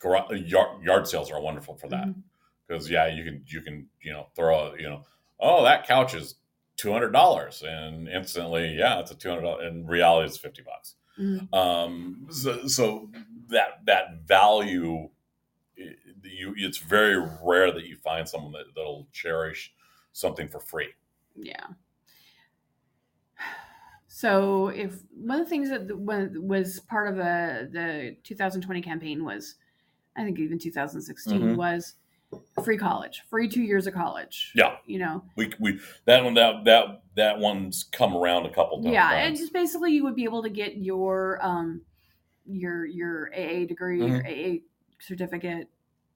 gar- 0.00 0.34
yard, 0.34 0.82
yard 0.82 1.06
sales 1.08 1.30
are 1.30 1.40
wonderful 1.40 1.74
for 1.76 1.88
that. 1.88 2.08
Because 2.66 2.90
yeah, 2.90 3.06
you 3.06 3.24
can 3.24 3.44
you 3.46 3.60
can 3.62 3.88
you 4.00 4.12
know 4.12 4.26
throw 4.34 4.72
a, 4.72 4.76
you 4.76 4.88
know 4.88 5.04
oh 5.40 5.62
that 5.64 5.86
couch 5.86 6.14
is 6.14 6.36
two 6.76 6.92
hundred 6.92 7.12
dollars 7.12 7.62
and 7.66 8.08
instantly 8.08 8.74
yeah 8.78 8.98
it's 9.00 9.10
a 9.10 9.14
two 9.14 9.28
hundred 9.28 9.42
dollars 9.42 9.66
in 9.72 9.86
reality 9.86 10.26
it's 10.28 10.36
fifty 10.36 10.62
bucks. 10.62 10.94
Mhm. 11.18 11.52
Um, 11.54 12.26
so, 12.30 12.66
so 12.66 13.10
that 13.48 13.84
that 13.86 14.22
value 14.26 15.08
you 15.76 16.54
it's 16.56 16.78
very 16.78 17.18
rare 17.42 17.70
that 17.72 17.84
you 17.84 17.96
find 17.96 18.28
someone 18.28 18.52
that 18.52 18.64
that'll 18.74 19.06
cherish 19.12 19.72
something 20.12 20.48
for 20.48 20.60
free. 20.60 20.88
Yeah. 21.34 21.66
So, 24.20 24.68
if 24.68 24.94
one 25.14 25.40
of 25.40 25.44
the 25.44 25.50
things 25.50 25.68
that 25.68 25.94
was 25.94 26.80
part 26.80 27.06
of 27.08 27.16
the 27.16 27.68
the 27.70 28.16
2020 28.22 28.80
campaign 28.80 29.22
was, 29.26 29.56
I 30.16 30.24
think 30.24 30.38
even 30.38 30.58
2016 30.58 31.38
Mhm. 31.38 31.56
was 31.56 31.96
free 32.64 32.78
college, 32.78 33.24
free 33.28 33.46
two 33.46 33.60
years 33.60 33.86
of 33.86 33.92
college. 33.92 34.52
Yeah. 34.54 34.78
You 34.86 35.00
know, 35.00 35.22
We 35.36 35.52
we 35.60 35.80
that 36.06 36.24
one 36.24 36.32
that 36.32 36.64
that 36.64 37.02
that 37.16 37.38
one's 37.38 37.84
come 37.92 38.16
around 38.16 38.46
a 38.46 38.54
couple 38.54 38.78
times. 38.82 38.94
yeah, 38.94 39.16
and 39.16 39.36
just 39.36 39.52
basically 39.52 39.92
you 39.92 40.02
would 40.04 40.16
be 40.16 40.24
able 40.24 40.42
to 40.44 40.48
get 40.48 40.78
your 40.78 41.38
um 41.44 41.82
your 42.46 42.86
your 42.86 43.30
AA 43.34 43.66
degree, 43.66 43.98
your 44.06 44.22
Mm-hmm. 44.22 44.60
AA 44.60 44.62
certificate 44.98 45.68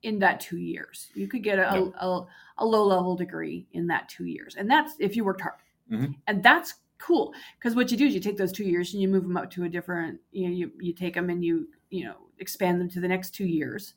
in 0.05 0.19
that 0.21 0.41
two 0.41 0.57
years. 0.57 1.11
You 1.15 1.29
could 1.29 1.43
get 1.43 1.59
a, 1.59 1.69
Yeah. 1.77 1.91
a, 2.01 2.23
a 2.57 2.65
low 2.65 2.87
level 2.87 3.15
degree 3.15 3.67
in 3.73 3.89
that 3.89 4.09
two 4.09 4.25
years, 4.25 4.57
and 4.57 4.71
that's 4.71 4.95
if 5.01 5.17
you 5.17 5.23
worked 5.27 5.43
hard, 5.43 5.57
Mhm. 5.91 6.15
and 6.29 6.43
that's 6.43 6.77
cool 7.01 7.33
because 7.59 7.75
what 7.75 7.91
you 7.91 7.97
do 7.97 8.07
is 8.07 8.15
you 8.15 8.21
take 8.21 8.37
those 8.37 8.53
two 8.53 8.65
years 8.65 8.93
and 8.93 9.03
you 9.03 9.09
move 9.09 9.23
them 9.25 9.37
up 9.37 9.51
to 9.53 9.65
a 9.65 9.69
different. 9.69 10.21
You 10.33 10.49
know, 10.49 10.55
you 10.55 10.73
you 10.81 10.93
take 10.93 11.15
them 11.15 11.31
and 11.31 11.45
you 11.45 11.69
you 11.91 12.05
know 12.05 12.17
expand 12.39 12.81
them 12.81 12.89
to 12.91 13.01
the 13.01 13.09
next 13.09 13.31
two 13.35 13.47
years. 13.47 13.95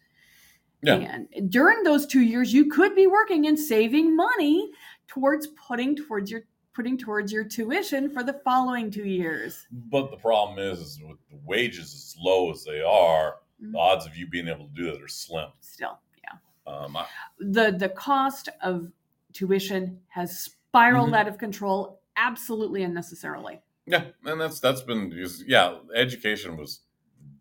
Yeah. 0.82 0.96
And 0.96 1.50
during 1.50 1.84
those 1.84 2.06
two 2.06 2.22
years, 2.22 2.54
you 2.54 2.66
could 2.70 2.94
be 2.94 3.08
working 3.08 3.48
and 3.48 3.58
saving 3.58 4.16
money 4.16 4.72
towards 5.08 5.48
putting 5.48 5.96
towards 5.96 6.30
your 6.30 6.42
putting 6.74 6.98
towards 6.98 7.32
your 7.32 7.44
tuition 7.44 8.10
for 8.10 8.24
the 8.24 8.34
following 8.44 8.89
two 8.92 9.06
years. 9.06 9.68
But 9.72 10.10
the 10.12 10.18
problem 10.18 10.58
is, 10.60 10.80
is 10.80 11.00
with 11.08 11.20
the 11.30 11.38
wages 11.46 11.94
as 11.94 12.16
low 12.20 12.52
as 12.52 12.63
they 12.66 12.82
are, 12.82 13.36
Mhm. 13.62 13.72
the 13.74 13.78
odds 13.78 14.06
of 14.08 14.18
you 14.18 14.28
being 14.28 14.48
able 14.48 14.68
to 14.68 14.74
do 14.74 14.86
that 14.92 15.02
are 15.02 15.08
slim. 15.08 15.52
Still, 15.62 16.00
yeah. 16.24 16.38
Um, 16.66 16.98
I, 16.98 17.06
The 17.39 17.72
the 17.72 17.89
cost 17.89 18.50
of 18.62 18.92
tuition 19.34 20.02
has 20.08 20.38
spiraled 20.38 21.12
Mhm. 21.12 21.18
out 21.18 21.28
of 21.28 21.38
control 21.38 22.02
absolutely 22.17 22.84
unnecessarily. 22.84 23.62
Yeah, 23.86 24.06
and 24.26 24.39
that's 24.39 24.60
that's 24.60 24.82
been 24.82 25.12
used- 25.12 25.43
yeah. 25.47 25.78
Education 25.95 26.56
was 26.58 26.82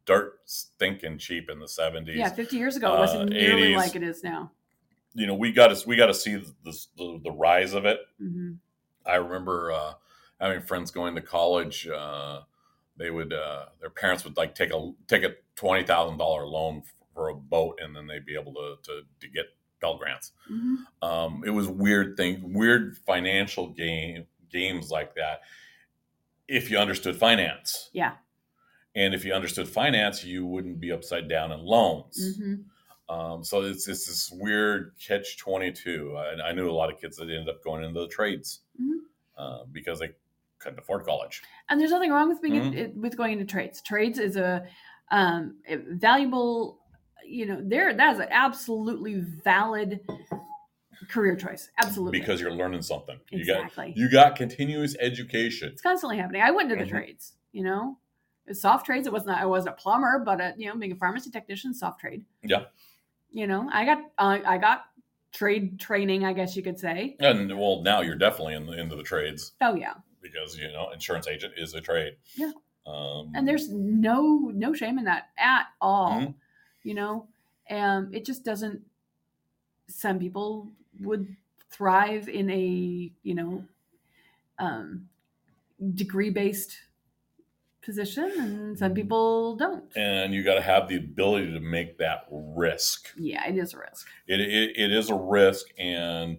dirt 0.05 0.41
stinking 0.45 1.19
cheap 1.19 1.49
in 1.49 1.61
the 1.61 1.69
seventies. 1.69 2.17
Yeah, 2.17 2.31
50 2.31 2.57
years 2.57 2.77
ago 2.77 2.93
it 2.93 2.97
uh, 2.97 3.01
wasn't 3.01 3.31
nearly 3.31 3.73
80s. 3.73 3.77
like 3.77 3.97
it 3.97 4.03
is 4.03 4.25
now. 4.25 4.51
You 5.15 5.27
know, 5.27 5.35
we 5.35 5.53
got 5.53 5.69
to 5.69 5.87
we 5.89 5.97
got 5.97 6.07
to 6.07 6.15
see 6.15 6.37
the, 6.37 6.53
the 6.97 7.21
the 7.25 7.31
rise 7.31 7.75
of 7.75 7.85
it. 7.85 8.01
hmm 8.19 8.53
I 9.05 9.17
remember 9.17 9.73
uh, 9.73 9.93
having 10.41 10.63
friends 10.63 10.91
going 10.93 11.15
to 11.17 11.21
college. 11.23 11.89
Uh, 11.89 12.41
they 12.97 13.11
would 13.11 13.33
uh, 13.33 13.67
their 13.81 13.91
parents 13.91 14.25
would 14.25 14.37
like 14.37 14.55
take 14.55 14.73
a 14.73 14.93
take 15.07 15.23
a 15.23 15.35
twenty 15.57 15.85
thousand 15.85 16.19
dollar 16.19 16.47
loan 16.47 16.83
for 17.15 17.29
a 17.29 17.35
boat, 17.35 17.79
and 17.83 17.95
then 17.95 18.07
they'd 18.07 18.25
be 18.27 18.35
able 18.35 18.55
to 18.55 18.77
to, 18.85 19.03
to 19.21 19.29
get 19.29 19.47
Pell 19.81 19.97
grants. 19.99 20.33
hmm 20.49 20.77
Um, 21.03 21.43
it 21.47 21.51
was 21.51 21.69
weird 21.69 22.17
thing, 22.17 22.53
weird 22.55 22.97
financial 22.99 23.69
game 23.69 24.27
games 24.53 24.91
like 24.91 25.15
that. 25.15 25.41
If 26.49 26.71
you 26.71 26.79
understood 26.79 27.17
finance, 27.17 27.91
Yeah. 27.93 28.13
and 28.95 29.15
if 29.15 29.25
you 29.25 29.33
understood 29.33 29.69
finance, 29.69 30.25
you 30.25 30.45
wouldn't 30.47 30.81
be 30.81 30.93
upside 30.93 31.29
down 31.29 31.51
in 31.53 31.61
loans. 31.61 32.37
hmm 32.39 32.55
Um, 33.09 33.45
so 33.45 33.61
it's, 33.63 33.89
it's 33.89 34.07
this 34.07 34.31
weird 34.33 34.95
catch 35.05 35.37
twenty 35.37 35.73
two. 35.73 36.17
I, 36.17 36.49
I 36.49 36.53
knew 36.53 36.71
a 36.71 36.73
lot 36.73 36.91
of 36.93 36.99
kids 37.01 37.17
that 37.17 37.25
ended 37.25 37.49
up 37.49 37.63
going 37.63 37.85
into 37.85 38.01
the 38.01 38.09
trades 38.09 38.61
Mhm. 38.81 38.99
uh, 39.37 39.65
because 39.73 39.99
they 39.99 40.11
couldn't 40.59 40.79
afford 40.79 41.05
college. 41.05 41.43
And 41.69 41.81
there's 41.81 41.91
nothing 41.91 42.11
wrong 42.13 42.29
with 42.29 42.41
being 42.41 42.55
Mhm. 42.73 42.75
it, 42.77 42.95
with 42.97 43.17
going 43.17 43.33
into 43.33 43.45
trades. 43.45 43.83
Trades 43.83 44.19
is 44.19 44.37
a 44.37 44.67
um, 45.11 45.57
valuable, 45.91 46.79
you 47.27 47.45
know, 47.45 47.61
there 47.63 47.93
that 47.93 48.15
is 48.15 48.21
an 48.21 48.29
absolutely 48.31 49.17
valid 49.21 50.01
career 51.09 51.37
choice. 51.37 51.71
Absolutely, 51.79 52.21
because 52.21 52.41
you're 52.41 52.53
learning 52.53 52.83
something. 52.83 53.19
You 53.31 53.41
exactly. 53.41 53.89
got 53.89 53.97
you 53.97 54.11
got 54.11 54.37
continuous 54.37 54.97
education. 55.01 55.71
it's 55.73 55.83
constantly 55.83 56.19
happening. 56.19 56.43
I 56.43 56.51
went 56.51 56.71
into 56.71 56.85
the 56.85 56.89
Mhm. 56.91 56.95
trades, 56.95 57.35
you 57.53 57.63
know, 57.65 57.99
soft 58.53 58.87
trades. 58.87 59.07
It 59.07 59.13
wasn't. 59.13 59.37
I 59.39 59.47
wasn't 59.47 59.75
a 59.75 59.81
plumber, 59.81 60.19
but 60.25 60.41
a, 60.41 60.55
you 60.57 60.67
know, 60.69 60.77
being 60.77 60.93
a 60.93 60.97
pharmacy 60.97 61.31
technician, 61.31 61.75
soft 61.75 62.01
trade. 62.01 62.25
Yeah. 62.43 62.65
You 63.31 63.47
know, 63.47 63.69
I 63.73 63.85
got 63.85 63.99
uh, 64.19 64.39
I 64.45 64.59
got 64.59 64.85
trade 65.33 65.81
training, 65.81 66.25
I 66.25 66.33
guess 66.35 66.55
you 66.57 66.63
could 66.63 66.79
say. 66.79 67.17
And 67.21 67.59
well, 67.59 67.83
now 67.83 68.03
you're 68.03 68.17
definitely 68.17 68.55
in 68.55 68.67
the, 68.67 68.79
into 68.79 68.97
the 68.97 69.03
trades 69.03 69.53
Oh 69.63 69.75
yeah, 69.75 69.95
because 70.21 70.57
you 70.59 70.71
know 70.71 70.91
insurance 70.91 71.27
agent 71.27 71.55
is 71.57 71.73
a 71.75 71.81
trade. 71.81 72.17
Yeah. 72.37 72.53
Um, 72.87 73.33
and 73.35 73.47
there's 73.49 73.71
no 73.71 74.51
no 74.53 74.75
shame 74.75 74.99
in 74.99 75.05
that 75.05 75.31
at 75.39 75.67
all. 75.81 76.11
Mhm. 76.21 76.35
You 76.83 76.95
know, 76.95 77.29
and 77.69 78.15
it 78.15 78.25
just 78.27 78.45
doesn't. 78.45 78.83
Some 79.89 80.19
people 80.19 80.71
would 81.03 81.37
thrive 81.71 82.29
in 82.29 82.51
a 82.51 83.13
you 83.23 83.35
know, 83.35 83.65
um, 84.59 85.09
degree 85.95 86.31
based 86.31 86.79
position, 87.83 88.31
and 88.39 88.79
some 88.79 88.95
people 88.95 89.57
don't. 89.57 89.85
and 89.97 90.33
you 90.33 90.43
got 90.45 90.55
to 90.55 90.63
have 90.63 90.89
the 90.89 90.97
ability 90.97 91.53
to 91.53 91.61
make 91.61 91.99
that 91.99 92.27
risk. 92.31 93.09
Yeah, 93.17 93.49
it 93.49 93.57
is 93.57 93.75
a 93.75 93.79
risk. 93.79 94.07
It, 94.27 94.41
it, 94.41 94.77
it 94.77 94.93
is 94.93 95.11
a 95.11 95.15
risk, 95.15 95.67
and 95.79 96.39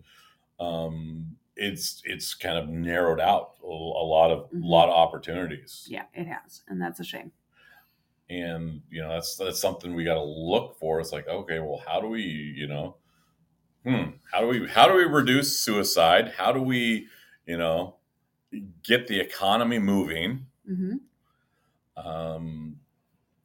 um, 0.60 1.38
it's 1.56 2.02
it's 2.06 2.34
kind 2.34 2.58
of 2.58 2.70
narrowed 2.70 3.20
out 3.20 3.56
a, 3.64 3.68
a 3.68 4.06
lot 4.06 4.32
of 4.32 4.50
Mhm. 4.52 4.62
lot 4.64 4.88
of 4.90 4.96
opportunities. 4.96 5.86
Yeah, 5.90 6.06
it 6.14 6.28
has, 6.28 6.62
and 6.68 6.82
that's 6.82 7.00
a 7.00 7.04
shame. 7.04 7.32
and 8.30 8.82
you 8.90 9.02
know 9.02 9.10
that's 9.10 9.36
that's 9.36 9.60
something 9.60 9.94
we 9.94 10.04
got 10.06 10.16
to 10.16 10.24
look 10.24 10.78
for. 10.80 11.00
It's 11.00 11.12
like 11.12 11.28
okay, 11.28 11.60
well, 11.60 11.84
how 11.86 12.00
do 12.02 12.08
we 12.08 12.22
you 12.22 12.68
know, 12.68 12.96
hmm, 13.84 14.04
how 14.32 14.42
do 14.42 14.48
we 14.48 14.68
how 14.68 14.88
do 14.88 14.96
we 14.96 15.04
reduce 15.04 15.60
suicide? 15.60 16.34
How 16.38 16.52
do 16.52 16.62
we 16.62 17.08
you 17.46 17.58
know 17.58 17.96
get 18.84 19.08
the 19.08 19.20
economy 19.20 19.80
moving? 19.80 20.48
hmm 20.68 20.96
Um, 21.96 22.78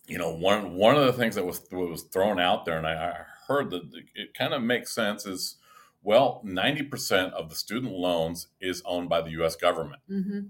you 0.07 0.19
know, 0.19 0.35
one 0.35 0.75
one 0.75 0.97
of 0.97 1.05
the 1.07 1.13
things 1.13 1.35
that 1.35 1.45
was 1.45 1.61
was 1.71 2.03
thrown 2.05 2.41
out 2.41 2.65
there, 2.65 2.79
and 2.79 2.87
I, 2.87 2.93
I 2.95 3.15
heard 3.47 3.71
that 3.71 3.83
it 4.15 4.35
kind 4.35 4.55
of 4.55 4.63
makes 4.63 4.95
sense 4.95 5.27
is. 5.27 5.57
Well, 6.05 6.41
ninety 6.45 6.85
percent 6.85 7.35
of 7.35 7.51
the 7.51 7.57
student 7.57 7.93
loans 7.93 8.47
is 8.61 8.83
owned 8.87 9.09
by 9.09 9.21
the 9.21 9.31
U.S. 9.33 9.57
government. 9.57 10.01
hmm 10.09 10.41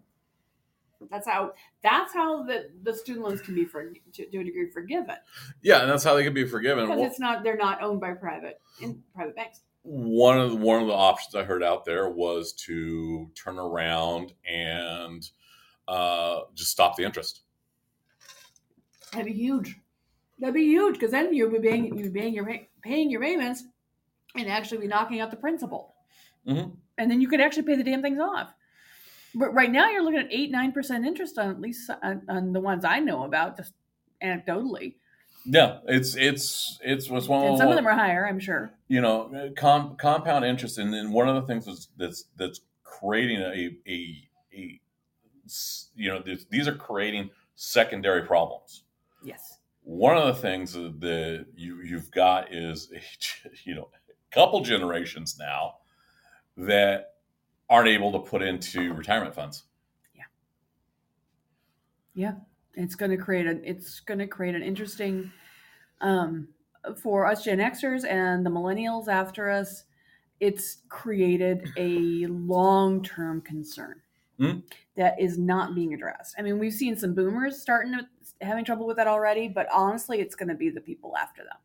That's 1.11 1.27
how. 1.27 1.53
That's 1.83 2.13
how 2.13 2.43
the 2.45 2.71
the 2.83 2.95
student 2.95 3.25
loans 3.25 3.41
can 3.41 3.55
be 3.55 3.65
for 3.65 3.93
to, 3.93 4.27
to 4.27 4.39
a 4.39 4.45
degree 4.45 4.71
forgiven 4.71 5.17
Yeah, 5.63 5.81
and 5.81 5.91
that's 5.91 6.05
how 6.05 6.15
they 6.15 6.23
can 6.25 6.35
be 6.35 6.47
forgiven. 6.47 6.85
because 6.85 6.99
Well, 7.01 7.11
it's 7.11 7.19
not. 7.19 7.43
They're 7.43 7.57
not 7.57 7.83
owned 7.83 8.01
by 8.01 8.13
private 8.13 8.61
in 8.83 9.03
private 9.15 9.35
banks. 9.35 9.61
One 9.91 10.39
of 10.39 10.51
the, 10.51 10.57
one 10.57 10.83
of 10.83 10.87
the 10.87 10.93
options 10.95 11.35
I 11.35 11.45
heard 11.45 11.63
out 11.63 11.87
there 11.87 12.11
was 12.11 12.53
to 12.67 13.31
turn 13.35 13.59
around 13.59 14.35
and 14.47 15.27
uh, 15.87 16.41
just 16.55 16.71
stop 16.71 16.95
the 16.97 17.05
interest. 17.05 17.41
That'd 19.13 19.27
be 19.27 19.33
huge. 19.33 19.79
That'd 20.39 20.55
be 20.55 20.65
huge 20.65 20.95
because 20.95 21.11
then 21.11 21.33
you'd 21.33 21.51
be 21.53 21.67
paying 21.67 21.87
you'd 21.97 22.13
be 22.13 22.21
paying 22.21 22.35
your 22.35 22.47
paying 22.83 23.11
your 23.11 23.23
payments 23.23 23.65
and 24.37 24.47
actually 24.49 24.79
be 24.79 24.87
knocking 24.87 25.21
out 25.21 25.31
the 25.31 25.37
principal, 25.39 25.95
Mhm. 26.47 26.77
and 26.99 27.11
then 27.11 27.21
you 27.23 27.29
could 27.29 27.41
actually 27.41 27.63
pay 27.63 27.75
the 27.75 27.83
damn 27.83 28.03
things 28.03 28.21
off. 28.21 28.53
But 29.35 29.55
right 29.55 29.71
now 29.71 29.89
you're 29.91 30.03
looking 30.03 30.21
at 30.21 30.29
eight 30.31 30.51
nine 30.51 30.73
percent 30.73 31.07
interest 31.07 31.39
on 31.39 31.49
at 31.49 31.61
least 31.61 31.91
on, 32.03 32.23
on 32.29 32.53
the 32.53 32.61
ones 32.61 32.85
I 32.85 33.01
know 33.01 33.25
about, 33.25 33.57
just 33.57 33.73
anecdotally, 34.23 34.97
Yeah, 35.51 35.79
it's 35.87 36.15
it's 36.15 36.79
it's 36.83 37.09
was 37.09 37.27
one 37.27 37.47
and 37.47 37.57
some 37.59 37.69
of 37.69 37.77
them 37.77 37.87
are 37.87 37.95
higher, 37.95 38.27
I'm 38.27 38.39
sure. 38.39 38.71
you 38.89 39.01
know 39.01 39.35
uh, 39.35 39.49
com, 39.59 39.97
compound 39.97 40.45
interest, 40.45 40.77
and 40.77 40.93
then 40.93 41.11
one 41.11 41.27
of 41.27 41.37
the 41.37 41.43
things 41.43 41.65
that's 41.65 41.89
that's, 41.97 42.25
that's 42.37 42.61
creating 42.85 43.41
a, 43.41 43.77
a 43.89 44.29
a 44.55 44.81
you 45.97 46.09
know 46.09 46.21
this, 46.21 46.45
these 46.51 46.69
are 46.69 46.75
creating 46.75 47.31
secondary 47.55 48.27
problems. 48.27 48.83
Yes. 49.25 49.59
One 49.85 50.19
of 50.19 50.27
the 50.27 50.35
things 50.35 50.75
that 50.75 51.47
you 51.57 51.81
you've 51.83 52.11
got 52.11 52.53
is 52.53 52.93
you 53.65 53.75
know 53.75 53.89
a 54.11 54.35
couple 54.35 54.61
generations 54.61 55.39
now 55.39 55.77
that 56.59 57.15
aren't 57.71 57.89
able 57.89 58.13
to 58.13 58.19
put 58.19 58.43
into 58.43 58.93
retirement 58.93 59.35
funds. 59.35 59.63
It's 62.79 62.95
going 62.95 63.11
to 63.11 63.17
create 63.17 63.47
a 63.47 63.61
it's 63.69 64.01
going 64.01 64.19
to 64.19 64.27
create 64.27 64.55
an 64.55 64.63
interesting 64.63 65.31
um, 66.01 66.49
for 67.03 67.27
us 67.27 67.45
Gen 67.45 67.59
Xers 67.59 68.05
and 68.09 68.45
the 68.45 68.51
millennials 68.51 69.09
after 69.09 69.51
us. 69.51 69.85
It's 70.41 70.79
created 70.89 71.69
a 71.77 72.27
long 72.27 73.03
term 73.03 73.41
concern 73.41 74.01
Hmm. 74.39 74.61
that 74.95 75.21
is 75.21 75.37
not 75.37 75.75
being 75.75 75.95
addressed. 75.95 76.37
I 76.39 76.43
mean, 76.43 76.61
we've 76.61 76.73
seen 76.73 76.97
some 76.97 77.13
boomers 77.13 77.61
starting 77.61 77.93
to 77.93 78.07
having 78.41 78.65
trouble 78.65 78.87
with 78.87 78.97
that 78.99 79.09
already, 79.09 79.49
but 79.49 79.67
honestly, 79.73 80.21
it's 80.21 80.37
going 80.37 80.49
to 80.49 80.55
be 80.55 80.71
the 80.71 80.81
people 80.81 81.17
after 81.17 81.43
them. 81.43 81.57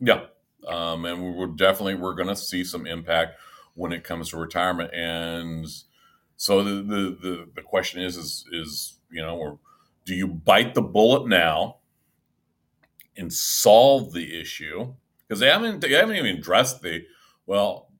Yeah, 0.00 0.26
um, 0.70 1.06
and 1.06 1.34
we're 1.34 1.46
definitely 1.46 1.94
we're 1.94 2.14
going 2.14 2.28
to 2.28 2.36
see 2.36 2.62
some 2.62 2.86
impact 2.86 3.38
when 3.74 3.92
it 3.92 4.04
comes 4.04 4.28
to 4.30 4.36
retirement, 4.36 4.92
and 4.92 5.66
so 6.36 6.62
the 6.62 6.82
the 6.82 7.18
the, 7.22 7.48
the 7.56 7.62
question 7.62 8.02
is 8.02 8.18
is 8.18 8.44
is 8.52 8.98
you 9.10 9.22
know, 9.22 9.38
or 9.38 9.58
do 10.10 10.16
you 10.16 10.26
bite 10.26 10.74
the 10.74 10.82
bullet 10.82 11.28
now 11.28 11.76
and 13.16 13.32
solve 13.32 14.12
the 14.12 14.40
issue 14.40 14.92
because 15.20 15.38
they 15.38 15.46
haven't 15.46 15.80
they 15.82 15.92
haven't 15.92 16.16
even 16.16 16.36
addressed 16.36 16.82
the 16.82 17.04
well, 17.46 17.92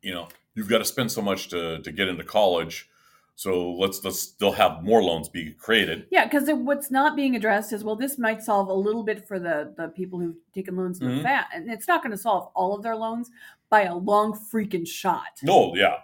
you 0.00 0.14
know, 0.14 0.28
you've 0.54 0.68
got 0.68 0.78
to 0.78 0.84
spend 0.84 1.10
so 1.10 1.20
much 1.20 1.48
to 1.48 1.82
to 1.82 1.90
get 1.90 2.06
into 2.06 2.22
college. 2.22 2.88
So 3.34 3.72
let's 3.72 4.04
let's 4.04 4.20
still 4.20 4.52
have 4.52 4.84
more 4.84 5.02
loans 5.02 5.28
be 5.28 5.50
created. 5.52 6.06
Yeah, 6.12 6.26
because 6.26 6.48
what's 6.48 6.92
not 6.92 7.16
being 7.16 7.34
addressed 7.34 7.72
is 7.72 7.82
well, 7.82 7.96
this 7.96 8.18
might 8.18 8.40
solve 8.40 8.68
a 8.68 8.72
little 8.72 9.02
bit 9.02 9.26
for 9.26 9.40
the 9.40 9.74
the 9.76 9.88
people 9.88 10.20
who've 10.20 10.36
taken 10.54 10.76
loans 10.76 11.00
in 11.00 11.08
the 11.08 11.14
Mhm. 11.14 11.22
fat, 11.24 11.48
and 11.52 11.68
it's 11.68 11.88
not 11.88 12.04
going 12.04 12.12
to 12.12 12.18
solve 12.18 12.52
all 12.54 12.76
of 12.76 12.84
their 12.84 12.94
loans 12.94 13.30
by 13.68 13.82
a 13.82 13.96
long 13.96 14.32
freaking 14.32 14.86
shot. 14.86 15.40
No, 15.42 15.74
yeah, 15.74 15.96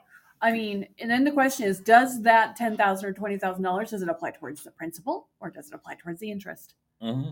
I 0.44 0.52
mean, 0.52 0.86
and 0.98 1.10
then 1.10 1.24
the 1.24 1.30
question 1.32 1.66
is, 1.66 1.80
does 1.80 2.22
that 2.22 2.54
ten 2.56 2.76
thousand 2.76 3.08
or 3.08 3.12
twenty 3.14 3.38
thousand 3.38 3.62
dollars 3.62 3.90
does 3.90 4.02
it 4.02 4.08
apply 4.08 4.32
towards 4.32 4.62
the 4.62 4.70
principal 4.70 5.28
or 5.40 5.48
does 5.50 5.68
it 5.68 5.74
apply 5.74 5.94
towards 5.94 6.20
the 6.20 6.30
interest? 6.30 6.74
hmm 7.00 7.30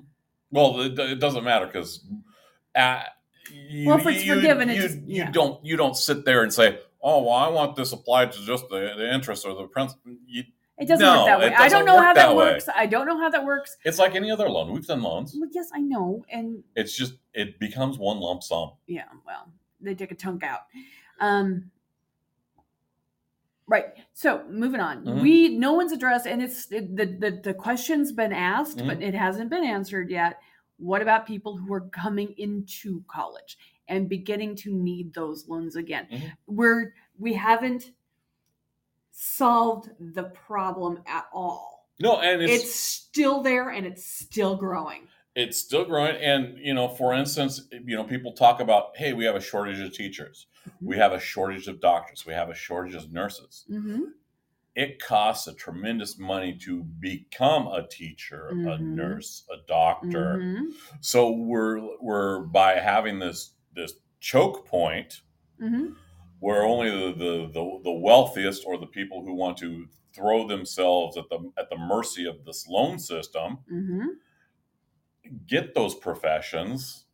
Well, 0.51 0.81
it, 0.81 0.99
it 0.99 1.21
doesn't 1.21 1.45
matter 1.45 1.67
because, 1.67 2.05
uh, 2.75 3.03
you, 3.53 3.89
Well, 3.89 3.99
if 3.99 4.07
it's 4.07 4.25
you, 4.25 4.35
forgiven, 4.37 4.71
it 4.71 4.77
you, 4.77 4.83
just- 4.83 4.99
you 5.01 5.17
yeah. 5.19 5.31
don't 5.31 5.63
you 5.65 5.77
don't 5.77 5.97
sit 5.97 6.25
there 6.25 6.43
and 6.43 6.53
say, 6.53 6.79
"Oh, 7.03 7.23
well, 7.25 7.35
I 7.35 7.49
want 7.49 7.77
this 7.77 7.93
applied 7.93 8.33
to 8.33 8.41
just 8.47 8.69
the, 8.71 8.95
the 8.97 9.13
interest 9.13 9.45
or 9.47 9.55
the 9.55 9.67
principal." 9.67 10.13
You, 10.27 10.45
It 10.79 10.89
doesn't 10.89 11.05
No, 11.05 11.19
work 11.19 11.27
that 11.27 11.39
way. 11.41 11.55
I 11.55 11.69
don't 11.69 11.85
know 11.85 12.01
how 12.01 12.15
that, 12.15 12.29
that 12.29 12.35
works. 12.37 12.67
I 12.75 12.87
don't 12.87 13.07
know 13.07 13.19
how 13.19 13.29
that 13.29 13.45
works. 13.45 13.77
it's 13.85 13.99
like 13.99 14.15
any 14.15 14.31
other 14.31 14.49
loan. 14.49 14.73
We've 14.73 14.87
done 14.87 15.03
loans. 15.03 15.37
Well, 15.39 15.51
yes, 15.53 15.69
I 15.75 15.81
know, 15.81 16.25
and 16.31 16.65
It's 16.77 16.97
just 16.97 17.15
it 17.35 17.59
becomes 17.59 17.99
one 17.99 18.19
lump 18.21 18.43
sum. 18.43 18.73
yeah, 18.87 19.05
well, 19.27 19.53
they 19.83 19.95
take 19.95 20.13
a 20.13 20.15
chunk 20.15 20.43
out. 20.45 20.61
Um, 21.21 21.71
right. 23.67 23.87
So 24.13 24.45
moving 24.49 24.81
on, 24.81 25.05
Mhm. 25.05 25.23
we 25.23 25.57
no 25.57 25.73
one's 25.73 25.93
addressed, 25.93 26.27
and 26.27 26.43
it's 26.43 26.71
it, 26.73 26.95
the, 26.97 27.07
the 27.07 27.31
the 27.43 27.55
question's 27.55 28.13
been 28.13 28.33
asked, 28.33 28.79
Mhm. 28.79 28.87
but 28.87 29.03
it 29.03 29.15
hasn't 29.15 29.51
been 29.51 29.65
answered 29.65 30.11
yet. 30.11 30.39
What 30.79 31.03
about 31.03 31.27
people 31.27 31.57
who 31.57 31.73
are 31.73 31.83
coming 31.91 32.35
into 32.39 33.05
college 33.09 33.57
and 33.89 34.09
beginning 34.09 34.57
to 34.57 34.73
need 34.75 35.15
those 35.15 35.49
loans 35.49 35.77
again? 35.77 36.07
Mhm. 36.11 36.33
We're 36.47 36.95
we 37.19 37.35
haven't 37.35 37.93
solved 39.11 39.91
the 40.01 40.25
problem 40.25 41.03
at 41.07 41.27
all. 41.33 41.89
No, 42.01 42.21
and 42.21 42.43
it's 42.43 42.65
It's 42.65 42.75
still 42.75 43.43
there 43.43 43.71
and 43.71 43.87
it's 43.87 44.05
still 44.05 44.57
growing. 44.57 45.09
it's 45.35 45.57
still 45.59 45.85
growing. 45.85 46.17
And 46.17 46.59
you 46.59 46.75
know, 46.75 46.89
for 46.89 47.15
instance, 47.15 47.69
you 47.71 47.97
know, 47.97 48.05
people 48.05 48.33
talk 48.33 48.61
about, 48.61 48.97
"Hey, 48.97 49.13
we 49.13 49.25
have 49.25 49.37
a 49.37 49.41
shortage 49.41 49.79
of 49.81 49.93
teachers. 49.95 50.47
We 50.81 50.97
have 50.97 51.13
a 51.13 51.21
shortage 51.21 51.69
of 51.69 51.81
doctors. 51.81 52.25
We 52.27 52.33
have 52.35 52.51
a 52.51 52.55
shortage 52.55 52.95
of 52.95 53.13
nurses." 53.13 53.65
Mm-hmm. 53.71 54.03
it 54.75 54.99
costs 55.03 55.47
a 55.49 55.53
tremendous 55.55 56.19
money 56.19 56.57
to 56.57 56.83
become 56.99 57.67
a 57.67 57.87
teacher, 57.87 58.49
a 58.49 58.55
Mhm. 58.55 58.81
nurse, 58.95 59.45
a 59.51 59.59
doctor. 59.69 60.39
Mm-hmm. 60.39 60.65
So 61.01 61.31
we're 61.31 61.79
we're 62.01 62.41
by 62.45 62.79
having 62.79 63.19
this 63.19 63.55
this 63.75 63.93
choke 64.21 64.67
point 64.67 65.21
Mm-hmm. 65.61 65.93
where 66.41 66.63
only 66.63 66.91
the, 66.91 67.13
the 67.13 67.47
the 67.53 67.81
the 67.85 67.93
wealthiest 67.93 68.65
or 68.67 68.79
the 68.79 68.87
people 68.87 69.23
who 69.25 69.35
want 69.35 69.59
to 69.59 69.87
throw 70.15 70.49
themselves 70.49 71.17
at 71.19 71.29
the 71.29 71.53
at 71.59 71.69
the 71.69 71.77
mercy 71.77 72.25
of 72.27 72.43
this 72.47 72.67
loan 72.67 72.99
system 72.99 73.59
Mm-hmm. 73.71 74.07
get 75.47 75.75
those 75.75 75.95
professions. 75.95 77.05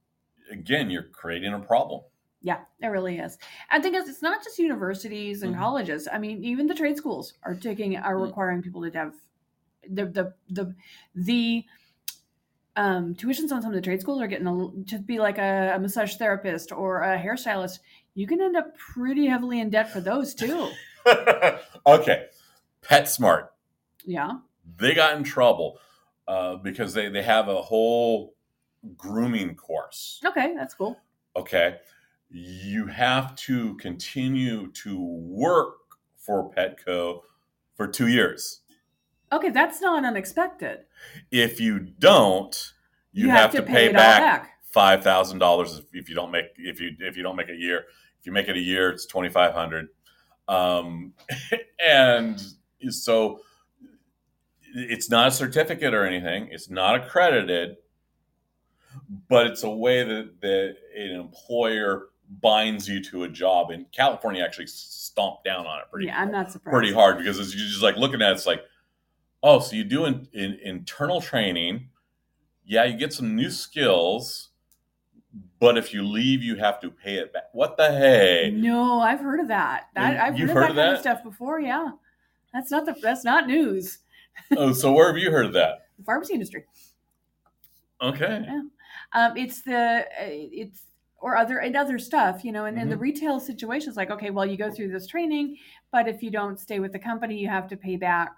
Again, 0.50 0.90
you're 0.90 1.08
creating 1.08 1.52
a 1.54 1.58
problem. 1.58 2.02
Yeah, 2.40 2.60
it 2.80 2.86
really 2.86 3.18
is. 3.18 3.36
I 3.70 3.80
think 3.80 3.96
it's, 3.96 4.08
it's 4.08 4.22
not 4.22 4.44
just 4.44 4.58
universities 4.58 5.42
and 5.42 5.54
Mhm. 5.54 5.58
colleges. 5.58 6.06
I 6.10 6.18
mean, 6.18 6.44
even 6.44 6.66
the 6.68 6.74
trade 6.74 6.96
schools 6.96 7.34
are 7.42 7.54
taking 7.54 7.96
are 7.96 8.14
Mhm. 8.14 8.26
requiring 8.26 8.62
people 8.62 8.82
to 8.82 8.96
have 8.98 9.14
the 9.88 10.06
the 10.06 10.34
the 10.50 10.74
the 11.14 11.64
um, 12.76 13.14
tuitions 13.16 13.50
on 13.50 13.60
some 13.60 13.70
of 13.70 13.74
the 13.74 13.80
trade 13.80 14.00
schools 14.00 14.22
are 14.22 14.28
getting 14.28 14.46
a, 14.46 14.84
to 14.90 14.98
be 15.00 15.18
like 15.18 15.38
a, 15.38 15.72
a 15.74 15.78
massage 15.80 16.14
therapist 16.14 16.70
or 16.70 17.02
a 17.02 17.18
hairstylist. 17.18 17.80
You 18.14 18.26
can 18.28 18.40
end 18.40 18.56
up 18.56 18.76
pretty 18.78 19.26
heavily 19.26 19.58
in 19.60 19.68
debt 19.70 19.90
for 19.90 20.00
those 20.00 20.32
too. 20.32 20.68
okay, 21.86 22.26
PetSmart. 22.82 23.48
Yeah. 24.04 24.38
they 24.76 24.94
got 24.94 25.16
in 25.16 25.24
trouble 25.24 25.80
uh, 26.28 26.54
because 26.56 26.94
they, 26.94 27.08
they 27.08 27.22
have 27.22 27.48
a 27.48 27.60
whole 27.60 28.34
grooming 28.96 29.56
course. 29.56 30.20
Okay, 30.24 30.54
that's 30.54 30.74
cool. 30.74 30.96
Okay. 31.34 31.78
You 32.30 32.86
have 32.86 33.34
to 33.36 33.74
continue 33.76 34.70
to 34.72 35.00
work 35.00 35.76
for 36.16 36.50
Petco 36.50 37.20
for 37.74 37.88
two 37.88 38.08
years. 38.08 38.60
Okay, 39.32 39.50
that's 39.50 39.80
not 39.80 40.04
unexpected. 40.04 40.80
If 41.30 41.60
you 41.60 41.78
don't, 41.80 42.72
you, 43.12 43.30
have, 43.30 43.52
to, 43.52 43.62
pay, 43.62 43.88
all 43.88 43.94
back 43.94 44.20
back. 44.20 44.50
five 44.62 45.02
thousand 45.02 45.38
dollars 45.38 45.80
if 45.92 46.08
you 46.08 46.14
don't 46.14 46.30
make 46.30 46.46
if 46.56 46.80
you 46.80 46.92
if 47.00 47.16
you 47.16 47.22
don't 47.22 47.36
make 47.36 47.48
a 47.48 47.56
year. 47.56 47.84
If 48.20 48.26
you 48.26 48.32
make 48.32 48.48
it 48.48 48.56
a 48.56 48.60
year, 48.60 48.90
it's 48.90 49.06
twenty 49.06 49.28
five 49.28 49.54
hundred. 49.54 49.88
Um, 50.48 51.12
and 51.86 52.40
so 52.90 53.40
it's 54.74 55.10
not 55.10 55.28
a 55.28 55.30
certificate 55.30 55.94
or 55.94 56.04
anything. 56.04 56.48
It's 56.50 56.70
not 56.70 56.94
accredited, 56.94 57.76
but 59.28 59.46
it's 59.46 59.62
a 59.62 59.70
way 59.70 60.04
that, 60.04 60.40
that 60.40 60.76
an 60.96 61.10
employer 61.20 62.08
binds 62.42 62.88
you 62.88 63.02
to 63.04 63.24
a 63.24 63.28
job. 63.28 63.70
And 63.70 63.90
California 63.92 64.42
actually 64.42 64.66
stomped 64.66 65.44
down 65.44 65.66
on 65.66 65.80
it 65.80 65.86
pretty 65.90 66.06
yeah, 66.06 66.20
I'm 66.20 66.30
not 66.30 66.52
surprised. 66.52 66.74
pretty 66.74 66.92
hard 66.92 67.18
because 67.18 67.38
it's, 67.38 67.54
you're 67.54 67.66
just 67.66 67.82
like 67.82 67.96
looking 67.96 68.22
at 68.22 68.30
it, 68.30 68.34
it's 68.34 68.46
like, 68.46 68.62
oh, 69.42 69.60
so 69.60 69.76
you 69.76 69.84
do 69.84 70.04
in, 70.04 70.28
in, 70.32 70.58
internal 70.62 71.20
training. 71.20 71.88
Yeah, 72.64 72.84
you 72.84 72.98
get 72.98 73.12
some 73.12 73.34
new 73.34 73.50
skills, 73.50 74.50
but 75.58 75.78
if 75.78 75.94
you 75.94 76.04
leave, 76.04 76.42
you 76.42 76.56
have 76.56 76.80
to 76.80 76.90
pay 76.90 77.14
it 77.14 77.32
back. 77.32 77.44
What 77.52 77.76
the 77.76 77.88
hey? 77.88 78.52
No, 78.54 79.00
I've 79.00 79.20
heard 79.20 79.40
of 79.40 79.48
that. 79.48 79.86
That 79.94 80.20
I've 80.20 80.38
heard, 80.38 80.50
heard 80.50 80.70
of 80.70 80.76
that, 80.76 80.80
of 80.80 80.86
kind 80.86 80.94
of 80.94 81.00
stuff 81.00 81.22
before. 81.24 81.60
Yeah, 81.60 81.92
that's 82.52 82.70
not 82.70 82.84
the 82.84 82.94
that's 83.00 83.24
not 83.24 83.46
news. 83.46 84.00
oh, 84.56 84.72
so 84.72 84.92
where 84.92 85.06
have 85.06 85.16
you 85.16 85.30
heard 85.30 85.46
of 85.46 85.54
that? 85.54 85.88
The 85.98 86.04
pharmacy 86.04 86.34
industry. 86.34 86.64
Okay. 88.02 88.46
Um, 89.14 89.36
it's 89.36 89.62
the 89.62 90.00
uh, 90.00 90.26
it's 90.26 90.82
or 91.20 91.36
other 91.36 91.58
and 91.58 91.76
other 91.76 91.98
stuff, 91.98 92.44
you 92.44 92.52
know. 92.52 92.64
And 92.64 92.76
then 92.76 92.88
the 92.88 92.96
Mhm. 92.96 93.00
retail 93.00 93.36
is 93.38 93.96
like 93.96 94.10
okay, 94.10 94.30
well, 94.30 94.46
you 94.46 94.56
go 94.56 94.70
through 94.70 94.88
this 94.90 95.06
training, 95.06 95.56
but 95.90 96.08
if 96.08 96.22
you 96.22 96.30
don't 96.30 96.58
stay 96.58 96.78
with 96.80 96.92
the 96.92 96.98
company, 96.98 97.36
you 97.38 97.48
have 97.48 97.68
to 97.68 97.76
pay 97.76 97.96
back 97.96 98.36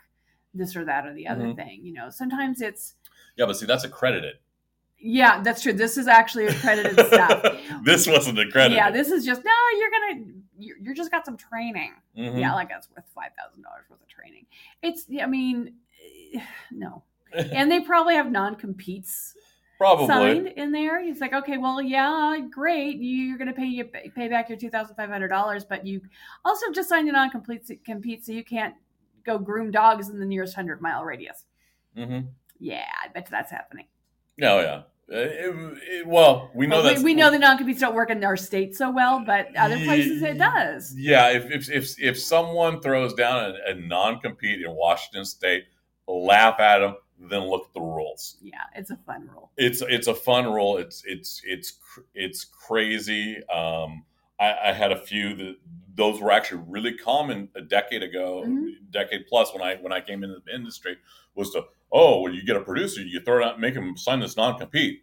this 0.54 0.74
or 0.74 0.84
that 0.84 1.06
or 1.06 1.14
the 1.14 1.28
other 1.28 1.44
Mhm. 1.44 1.56
thing. 1.56 1.84
You 1.84 1.92
know, 1.92 2.10
sometimes 2.10 2.60
it's 2.60 2.96
Yeah, 3.36 3.46
but 3.46 3.56
see, 3.56 3.66
that's 3.66 3.84
accredited. 3.84 4.38
yeah, 4.98 5.40
that's 5.42 5.62
true. 5.62 5.72
This 5.72 5.96
is 5.96 6.08
actually 6.08 6.46
accredited 6.46 6.98
stuff. 7.06 7.42
this 7.84 8.06
wasn't 8.06 8.38
accredited. 8.38 8.76
Yeah, 8.76 8.90
this 8.90 9.10
is 9.10 9.24
just 9.24 9.44
no. 9.44 9.50
You're 9.78 9.90
gonna 9.90 10.32
you're, 10.58 10.76
you're 10.78 10.94
just 10.94 11.10
got 11.10 11.24
some 11.24 11.36
training. 11.36 11.92
Mhm. 12.16 12.38
Yeah, 12.38 12.54
like 12.54 12.68
that's 12.68 12.88
worth 12.90 13.08
five 13.14 13.30
thousand 13.38 13.62
dollars 13.62 13.84
worth 13.88 14.02
of 14.02 14.08
training. 14.08 14.46
It's 14.82 15.06
I 15.22 15.26
mean, 15.26 15.76
no, 16.70 17.02
and 17.32 17.70
they 17.70 17.80
probably 17.80 18.14
have 18.14 18.30
non 18.30 18.56
competes 18.56 19.34
Probably. 19.80 20.06
signed 20.08 20.48
in 20.48 20.72
there. 20.72 21.02
He's 21.02 21.22
like, 21.22 21.32
okay, 21.32 21.56
well, 21.56 21.80
yeah, 21.80 22.36
great. 22.50 22.98
You're 23.00 23.38
going 23.38 23.48
to 23.48 23.54
pay 23.54 23.64
you 23.64 23.84
pay 23.86 24.28
back 24.28 24.50
your 24.50 24.58
two 24.58 24.68
thousand 24.68 24.94
five 24.94 25.08
hundred 25.08 25.28
dollars, 25.28 25.64
but 25.64 25.86
you 25.86 26.02
also 26.44 26.70
just 26.70 26.90
signed 26.90 27.08
a 27.08 27.12
non-complete 27.12 27.80
compete, 27.82 28.22
so 28.26 28.32
you 28.32 28.44
can't 28.44 28.74
go 29.24 29.38
groom 29.38 29.70
dogs 29.70 30.10
in 30.10 30.20
the 30.20 30.26
nearest 30.26 30.54
hundred 30.54 30.82
mile 30.82 31.02
radius. 31.02 31.44
hmm 31.96 32.20
Yeah, 32.58 32.84
I 33.02 33.08
bet 33.08 33.26
that's 33.30 33.50
happening. 33.50 33.86
Oh 34.42 34.60
yeah. 34.60 34.82
Uh, 35.12 35.16
it- 35.16 35.78
it- 35.82 36.06
well, 36.06 36.50
we 36.54 36.66
know 36.66 36.82
Well, 36.82 36.94
that 36.94 37.02
we, 37.02 37.14
know 37.14 37.30
the 37.30 37.38
non-competes 37.38 37.80
don't 37.80 37.94
work 37.94 38.10
in 38.10 38.22
our 38.22 38.36
state 38.36 38.76
so 38.76 38.90
well, 38.90 39.24
but 39.24 39.48
other 39.56 39.76
places 39.78 40.22
it 40.22 40.36
does. 40.38 40.94
Yeah, 40.94 41.30
if 41.30 41.50
if 41.50 41.70
if, 41.70 42.00
if 42.00 42.18
someone 42.20 42.80
throws 42.82 43.14
down 43.14 43.54
a, 43.66 43.70
a 43.70 43.74
non-compete 43.74 44.60
in 44.60 44.70
Washington 44.70 45.24
State, 45.24 45.64
laugh 46.06 46.60
at 46.60 46.78
them, 46.80 46.96
then 47.28 47.42
look 47.42 47.66
at 47.68 47.74
the 47.74 47.80
rules. 47.80 48.36
Yeah, 48.40 48.58
it's 48.74 48.90
a 48.90 48.96
fun 48.96 49.28
rule. 49.32 49.50
It's 49.56 49.82
it's 49.82 50.06
a 50.06 50.14
fun 50.14 50.46
rule. 50.52 50.78
It's 50.78 51.02
it's 51.06 51.42
it's 51.44 51.78
it's 52.14 52.44
crazy. 52.44 53.42
Um, 53.48 54.04
I, 54.38 54.56
I 54.68 54.72
had 54.72 54.90
a 54.92 54.96
few 54.96 55.34
that 55.36 55.56
those 55.94 56.20
were 56.20 56.32
actually 56.32 56.62
really 56.66 56.94
common 56.96 57.48
a 57.54 57.60
decade 57.60 58.02
ago, 58.02 58.44
Mhm. 58.46 58.72
decade 58.90 59.26
plus 59.28 59.52
when 59.52 59.62
I 59.62 59.76
when 59.76 59.92
I 59.92 60.00
came 60.00 60.24
into 60.24 60.40
the 60.44 60.54
industry 60.54 60.96
was 61.34 61.50
to 61.50 61.64
oh 61.92 62.22
when 62.22 62.32
you 62.32 62.42
get 62.44 62.56
a 62.56 62.60
producer 62.60 63.02
you 63.02 63.20
throw 63.20 63.38
it 63.38 63.44
out 63.44 63.60
make 63.60 63.74
him 63.74 63.96
sign 63.96 64.20
this 64.20 64.36
non-compete. 64.36 65.02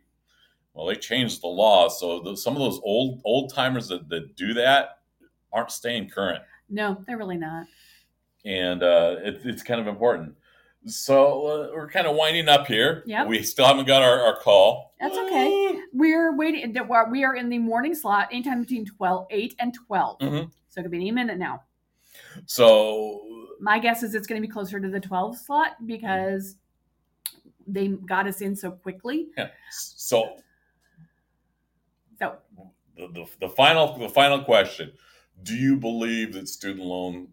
Well, 0.74 0.86
they 0.88 0.96
changed 0.96 1.42
the 1.42 1.48
law, 1.48 1.88
so 1.90 2.20
the, 2.22 2.38
some 2.38 2.54
of 2.54 2.60
those 2.60 2.80
old 2.84 3.22
old 3.26 3.54
timers 3.54 3.88
that, 3.90 4.10
that 4.10 4.36
do 4.36 4.54
that 4.56 5.00
aren't 5.54 5.72
staying 5.72 6.10
current, 6.10 6.44
No, 6.70 7.04
they're 7.06 7.18
really 7.18 7.38
not. 7.38 7.66
and 8.46 8.82
uh, 8.84 9.16
it, 9.24 9.42
it's 9.44 9.64
kind 9.64 9.80
of 9.82 9.88
important. 9.88 10.36
So 10.88 11.46
uh, 11.48 11.70
we're 11.74 11.90
kind 11.90 12.08
of 12.08 12.16
winding 12.16 12.48
up 12.50 12.68
here. 12.68 13.04
Yeah. 13.06 13.26
We 13.26 13.44
still 13.44 13.66
haven't 13.66 13.86
got 13.88 14.02
our, 14.04 14.20
our 14.22 14.40
call. 14.40 14.94
That's 15.00 15.18
okay. 15.18 15.80
We're 15.94 16.36
waiting. 16.36 16.76
We 17.12 17.24
are 17.24 17.36
in 17.36 17.50
the 17.50 17.60
morning 17.60 17.94
slot, 17.94 18.30
anytime 18.32 18.62
between 18.62 18.86
12, 18.86 19.28
8 19.30 19.56
and 19.60 19.74
12. 19.74 20.20
Mhm. 20.20 20.52
So 20.70 20.80
it 20.80 20.84
could 20.84 20.92
be 20.92 20.98
any 20.98 21.12
minute 21.12 21.38
now. 21.38 21.64
So 22.46 23.22
My 23.60 23.80
guess 23.80 24.04
is 24.04 24.16
it's 24.16 24.28
going 24.28 24.42
to 24.42 24.48
be 24.48 24.52
closer 24.52 24.80
to 24.80 24.90
the 24.90 25.00
12 25.00 25.38
slot 25.38 25.86
because 25.86 26.56
they 27.66 27.88
got 27.90 28.28
us 28.28 28.42
in 28.42 28.56
so 28.56 28.72
quickly. 28.72 29.28
yeah. 29.38 29.50
So 29.72 30.38
So 32.20 32.38
the, 32.96 33.08
the, 33.10 33.26
the 33.42 33.50
final 33.50 33.98
the 33.98 34.10
final 34.10 34.44
question: 34.44 34.92
Do 35.44 35.56
you 35.56 35.76
believe 35.76 36.34
that 36.34 36.48
student 36.48 36.86
loan 36.86 37.28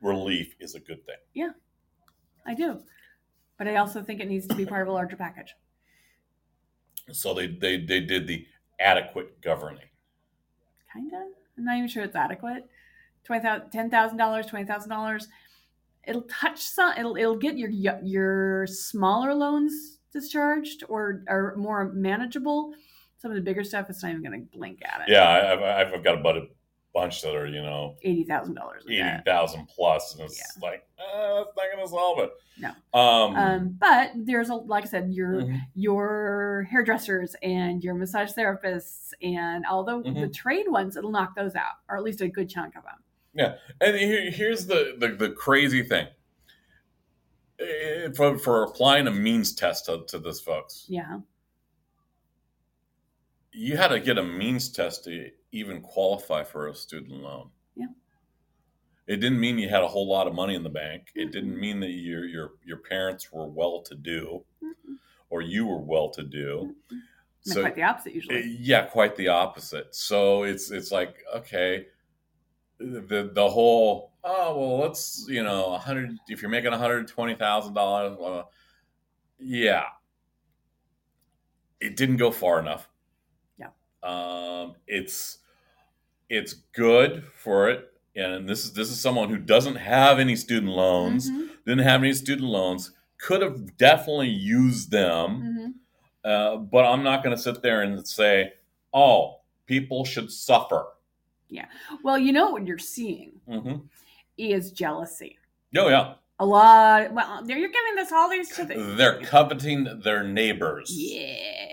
relief 0.00 0.54
is 0.60 0.74
a 0.74 0.80
good 0.80 1.04
thing? 1.06 1.16
I 2.46 2.54
do. 2.54 2.80
But 3.58 3.68
I 3.68 3.76
also 3.76 4.02
think 4.02 4.20
it 4.20 4.28
needs 4.28 4.46
to 4.48 4.54
be 4.54 4.66
part 4.66 4.82
of 4.82 4.88
a 4.88 4.92
larger 4.92 5.16
package. 5.16 5.54
So 7.12 7.34
they 7.34 7.46
they, 7.46 7.78
they 7.78 8.00
did 8.00 8.26
the 8.26 8.46
adequate 8.80 9.40
governing. 9.40 9.88
Kind 10.92 11.12
of. 11.12 11.28
I'm 11.56 11.64
not 11.64 11.76
even 11.76 11.88
sure 11.88 12.02
it's 12.02 12.16
adequate. 12.16 12.68
$20,000 13.28 13.72
$10,000, 13.72 14.50
$20,000. 14.50 15.26
It'll 16.04 16.22
touch 16.22 16.58
some, 16.58 16.94
it'll, 16.98 17.16
it'll 17.16 17.36
get 17.36 17.56
your, 17.56 17.70
your 17.70 18.66
smaller 18.66 19.34
loans 19.34 19.98
discharged 20.12 20.82
or, 20.88 21.22
are 21.28 21.54
more 21.56 21.92
manageable. 21.92 22.74
Some 23.18 23.30
of 23.30 23.36
the 23.36 23.42
bigger 23.42 23.62
stuff, 23.62 23.88
it's 23.88 24.02
not 24.02 24.10
even 24.10 24.22
going 24.22 24.40
to 24.40 24.56
blink 24.56 24.80
at 24.84 25.02
it. 25.02 25.12
Yeah, 25.12 25.52
I've, 25.52 25.94
I've 25.94 26.04
got 26.04 26.18
a 26.18 26.46
bunch 26.92 27.22
that 27.22 27.34
are 27.34 27.46
you 27.46 27.62
know 27.62 27.96
$80,000 28.04 28.48
of 28.50 28.90
eighty 28.90 29.66
plus, 29.74 30.14
and 30.14 30.22
it's 30.24 30.58
like 30.62 30.86
uh, 30.98 31.44
that's 31.44 31.56
not 31.56 31.64
going 31.72 31.84
to 31.84 31.88
solve 31.88 32.18
it. 32.20 32.30
No. 32.58 32.70
Um. 32.98 33.36
Um, 33.36 33.76
but 33.80 34.12
there's 34.14 34.50
a 34.50 34.54
like 34.54 34.84
I 34.84 34.88
said, 34.88 35.12
your 35.12 35.42
mhm. 35.42 35.60
your 35.74 36.66
hairdressers 36.70 37.34
and 37.42 37.82
your 37.82 37.94
massage 37.94 38.32
therapists 38.32 39.12
and 39.22 39.64
all 39.66 39.84
the, 39.84 40.02
the 40.02 40.10
Mhm. 40.10 40.34
trade 40.34 40.66
ones, 40.68 40.96
it'll 40.96 41.10
knock 41.10 41.34
those 41.34 41.54
out, 41.54 41.76
or 41.88 41.96
at 41.96 42.02
least 42.02 42.20
a 42.20 42.28
good 42.28 42.48
chunk 42.48 42.76
of 42.76 42.82
them. 42.84 43.02
Yeah, 43.34 43.54
and 43.80 43.96
here, 43.96 44.30
here's 44.30 44.66
the, 44.66 44.96
the, 44.98 45.08
the 45.08 45.30
crazy 45.30 45.82
thing. 45.82 46.06
Eh, 47.58 48.08
For, 48.14 48.36
for 48.38 48.64
applying 48.64 49.06
a 49.06 49.10
means 49.10 49.54
test 49.54 49.86
to, 49.86 50.04
to 50.08 50.18
this, 50.18 50.40
folks, 50.40 50.84
Yeah. 50.88 51.20
You 53.52 53.76
had 53.76 53.88
to 53.88 54.00
get 54.00 54.18
a 54.18 54.22
means 54.22 54.70
test 54.70 55.04
to 55.04 55.30
even 55.52 55.80
qualify 55.82 56.42
for 56.42 56.68
a 56.68 56.74
student 56.74 57.22
loan. 57.22 57.50
Yeah. 57.76 57.86
It 59.06 59.16
didn't 59.16 59.40
mean 59.40 59.58
you 59.58 59.68
had 59.68 59.82
a 59.82 59.88
whole 59.88 60.08
lot 60.08 60.26
of 60.26 60.34
money 60.34 60.54
in 60.54 60.62
the 60.62 60.70
bank. 60.70 61.08
It 61.14 61.32
didn't 61.32 61.58
mean 61.58 61.80
that 61.80 61.90
your 61.90 62.24
your 62.24 62.50
your 62.64 62.78
parents 62.78 63.30
were 63.32 63.46
well 63.46 63.82
to 63.82 63.94
do 63.94 64.44
Mm-mm. 64.62 64.96
or 65.28 65.42
you 65.42 65.66
were 65.66 65.80
well 65.80 66.10
to 66.10 66.22
do. 66.22 66.74
Not 67.44 67.60
quite 67.60 67.74
the 67.74 67.82
opposite 67.82 68.14
usually. 68.14 68.38
Uh, 68.38 68.46
Yeah, 68.60 68.82
quite 68.86 69.16
the 69.16 69.28
opposite. 69.28 69.94
So 69.94 70.44
it's 70.44 70.70
it's 70.70 70.92
like 70.92 71.16
okay, 71.36 71.86
the 72.78 73.30
the 73.34 73.48
whole 73.48 74.12
oh 74.24 74.56
well 74.58 74.78
let's 74.78 75.26
you 75.28 75.42
know 75.42 75.76
hundred 75.76 76.16
if 76.28 76.40
you're 76.40 76.50
making 76.50 76.70
one 76.70 76.80
hundred 76.80 77.08
twenty 77.08 77.34
thousand 77.34 77.74
dollars, 77.74 78.44
yeah, 79.38 79.84
it 81.80 81.96
didn't 81.96 82.16
go 82.16 82.30
far 82.30 82.60
enough. 82.60 82.88
Yeah. 84.02 84.08
um, 84.62 84.74
it's 84.86 85.38
it's 86.28 86.54
good 86.72 87.24
for 87.36 87.68
it, 87.68 87.92
and 88.16 88.48
this 88.48 88.64
is 88.64 88.72
this 88.72 88.90
is 88.90 89.00
someone 89.00 89.28
who 89.28 89.36
doesn't 89.38 89.76
have 89.76 90.18
any 90.18 90.36
student 90.36 90.72
loans, 90.72 91.30
Mhm, 91.30 91.48
didn't 91.66 91.84
have 91.84 92.02
any 92.02 92.12
student 92.14 92.48
loans, 92.48 92.92
could 93.18 93.42
have 93.42 93.76
definitely 93.76 94.28
used 94.30 94.90
them. 94.90 95.42
mhm. 95.42 95.74
Uh, 96.24 96.56
but 96.56 96.84
I'm 96.84 97.02
not 97.02 97.22
going 97.24 97.34
to 97.36 97.42
sit 97.42 97.62
there 97.62 97.82
and 97.82 98.06
say, 98.06 98.52
"Oh, 98.94 99.40
people 99.66 100.04
should 100.04 100.30
suffer." 100.30 100.86
Yeah. 101.48 101.66
Well, 102.02 102.16
you 102.18 102.32
know 102.32 102.50
what 102.50 102.66
you're 102.66 102.78
seeing 102.78 103.40
hmm 103.46 103.74
is 104.38 104.72
jealousy. 104.72 105.38
Oh 105.76 105.88
yeah, 105.88 106.14
A 106.38 106.46
lot. 106.46 107.12
Well, 107.12 107.44
you're 107.46 107.68
giving 107.68 107.94
this 107.96 108.10
all 108.12 108.30
these 108.30 108.48
to 108.56 108.64
the. 108.64 108.74
they're 108.96 109.20
coveting 109.20 110.00
their 110.02 110.24
neighbors. 110.24 110.90
Yes. 110.96 111.71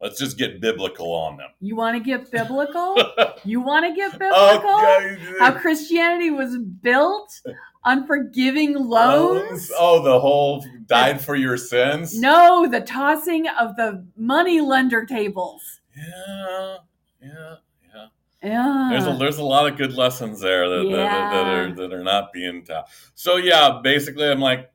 Let's 0.00 0.18
just 0.18 0.36
get 0.36 0.60
biblical 0.60 1.12
on 1.12 1.38
them. 1.38 1.50
You 1.60 1.76
want 1.76 1.96
to 1.96 2.02
get 2.02 2.30
biblical? 2.30 2.96
you 3.44 3.60
want 3.60 3.86
to 3.86 3.94
get 3.94 4.18
biblical? 4.18 4.70
Okay. 4.70 5.18
How 5.38 5.52
Christianity 5.52 6.30
was 6.30 6.58
built 6.58 7.40
on 7.84 8.06
forgiving 8.06 8.74
loans? 8.74 9.70
Oh, 9.78 10.02
the 10.02 10.20
whole 10.20 10.64
died 10.86 11.20
for 11.20 11.36
your 11.36 11.56
sins. 11.56 12.18
No, 12.18 12.68
the 12.68 12.80
tossing 12.80 13.46
of 13.48 13.76
the 13.76 14.04
money 14.16 14.60
lender 14.60 15.06
tables. 15.06 15.80
Yeah, 15.96 16.76
yeah, 17.22 17.54
yeah. 17.94 18.06
Yeah. 18.42 18.88
There's 18.90 19.06
a 19.06 19.16
there's 19.16 19.38
a 19.38 19.44
lot 19.44 19.70
of 19.70 19.78
good 19.78 19.94
lessons 19.94 20.40
there 20.40 20.68
that, 20.68 20.82
that, 20.90 20.96
that, 20.96 21.30
that 21.30 21.46
are 21.46 21.74
that 21.76 21.92
are 21.94 22.04
not 22.04 22.32
being 22.32 22.64
taught. 22.64 22.88
So 23.14 23.36
yeah, 23.36 23.80
basically, 23.82 24.28
I'm 24.28 24.40
like, 24.40 24.70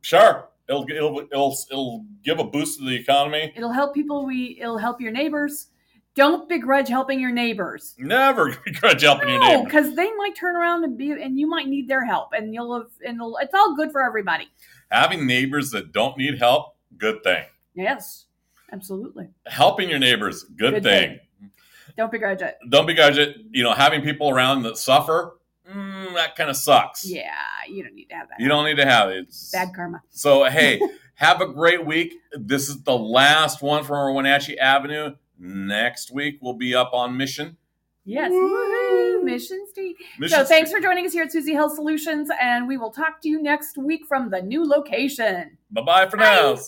sure, 0.00 0.48
it'll 0.70 0.86
it'll 0.90 1.20
it'll, 1.20 1.56
it'll 1.70 2.04
give 2.24 2.38
a 2.38 2.44
boost 2.44 2.78
to 2.78 2.84
the 2.86 2.94
economy. 2.94 3.52
it'll 3.56 3.72
help 3.72 3.92
people 3.92 4.24
we 4.24 4.58
it'll 4.60 4.78
help 4.78 5.00
your 5.00 5.12
neighbors 5.12 5.66
Don't 6.14 6.48
begrudge 6.48 6.88
helping 6.88 7.20
your 7.20 7.30
neighbors. 7.32 7.94
Never 7.98 8.56
begrudge 8.64 9.02
helping 9.02 9.28
your 9.28 9.40
No, 9.40 9.64
because 9.64 9.94
they 9.94 10.10
might 10.16 10.34
turn 10.36 10.56
around 10.56 10.84
and 10.84 10.96
be, 10.96 11.10
and 11.12 11.38
you 11.38 11.46
might 11.48 11.68
need 11.68 11.88
their 11.88 12.04
help, 12.04 12.32
and 12.32 12.52
you'll 12.54 12.72
have, 12.78 12.90
and 13.06 13.20
it's 13.42 13.54
all 13.54 13.76
good 13.76 13.92
for 13.92 14.02
everybody. 14.02 14.48
Having 14.90 15.26
neighbors 15.26 15.70
that 15.70 15.92
don't 15.92 16.16
need 16.18 16.38
help, 16.38 16.74
good 16.98 17.22
thing. 17.22 17.44
Yes, 17.74 18.26
absolutely. 18.72 19.28
Helping 19.46 19.88
your 19.88 20.00
neighbors, 20.00 20.42
good, 20.56 20.74
Good 20.74 20.82
thing. 20.82 21.10
thing. 21.38 21.50
Don't 21.96 22.10
begrudge 22.10 22.42
it. 22.42 22.56
Don't 22.70 22.86
begrudge 22.86 23.18
it. 23.18 23.36
You 23.52 23.62
know, 23.62 23.72
having 23.72 24.02
people 24.02 24.30
around 24.30 24.62
that 24.64 24.76
suffer, 24.78 25.38
mm, 25.70 26.14
that 26.14 26.36
kind 26.36 26.50
of 26.50 26.56
sucks. 26.56 27.06
Yeah, 27.06 27.30
you 27.68 27.82
don't 27.82 27.94
need 27.94 28.06
to 28.06 28.14
have 28.14 28.28
that. 28.28 28.40
You 28.40 28.48
don't 28.48 28.64
need 28.64 28.76
to 28.76 28.86
have 28.86 29.10
it. 29.10 29.26
It's, 29.28 29.50
Bad 29.50 29.74
karma. 29.74 30.02
So, 30.10 30.44
hey, 30.44 30.80
have 31.14 31.40
a 31.40 31.46
great 31.46 31.86
week. 31.86 32.14
This 32.32 32.68
is 32.68 32.82
the 32.82 32.96
last 32.96 33.62
one 33.62 33.84
from 33.84 34.14
Wenatchee 34.14 34.58
Avenue. 34.58 35.14
Next 35.38 36.12
week, 36.12 36.38
we'll 36.40 36.54
be 36.54 36.74
up 36.74 36.92
on 36.92 37.16
Mission. 37.16 37.56
Yes. 38.04 38.30
Woo! 38.30 38.50
Woohoo! 38.50 39.24
Mission 39.24 39.66
Street. 39.68 39.96
Mission 40.18 40.38
so 40.38 40.44
thanks 40.44 40.70
Street. 40.70 40.80
for 40.80 40.88
joining 40.88 41.06
us 41.06 41.12
here 41.12 41.24
at 41.24 41.32
Susie 41.32 41.54
Health 41.54 41.74
Solutions, 41.74 42.28
and 42.40 42.66
we 42.66 42.76
will 42.76 42.90
talk 42.90 43.20
to 43.22 43.28
you 43.28 43.42
next 43.42 43.78
week 43.78 44.06
from 44.06 44.30
the 44.30 44.42
new 44.42 44.66
location. 44.66 45.58
Bye 45.70 45.82
bye 45.82 46.06
for 46.08 46.16
Bye. 46.16 46.24
now. 46.24 46.58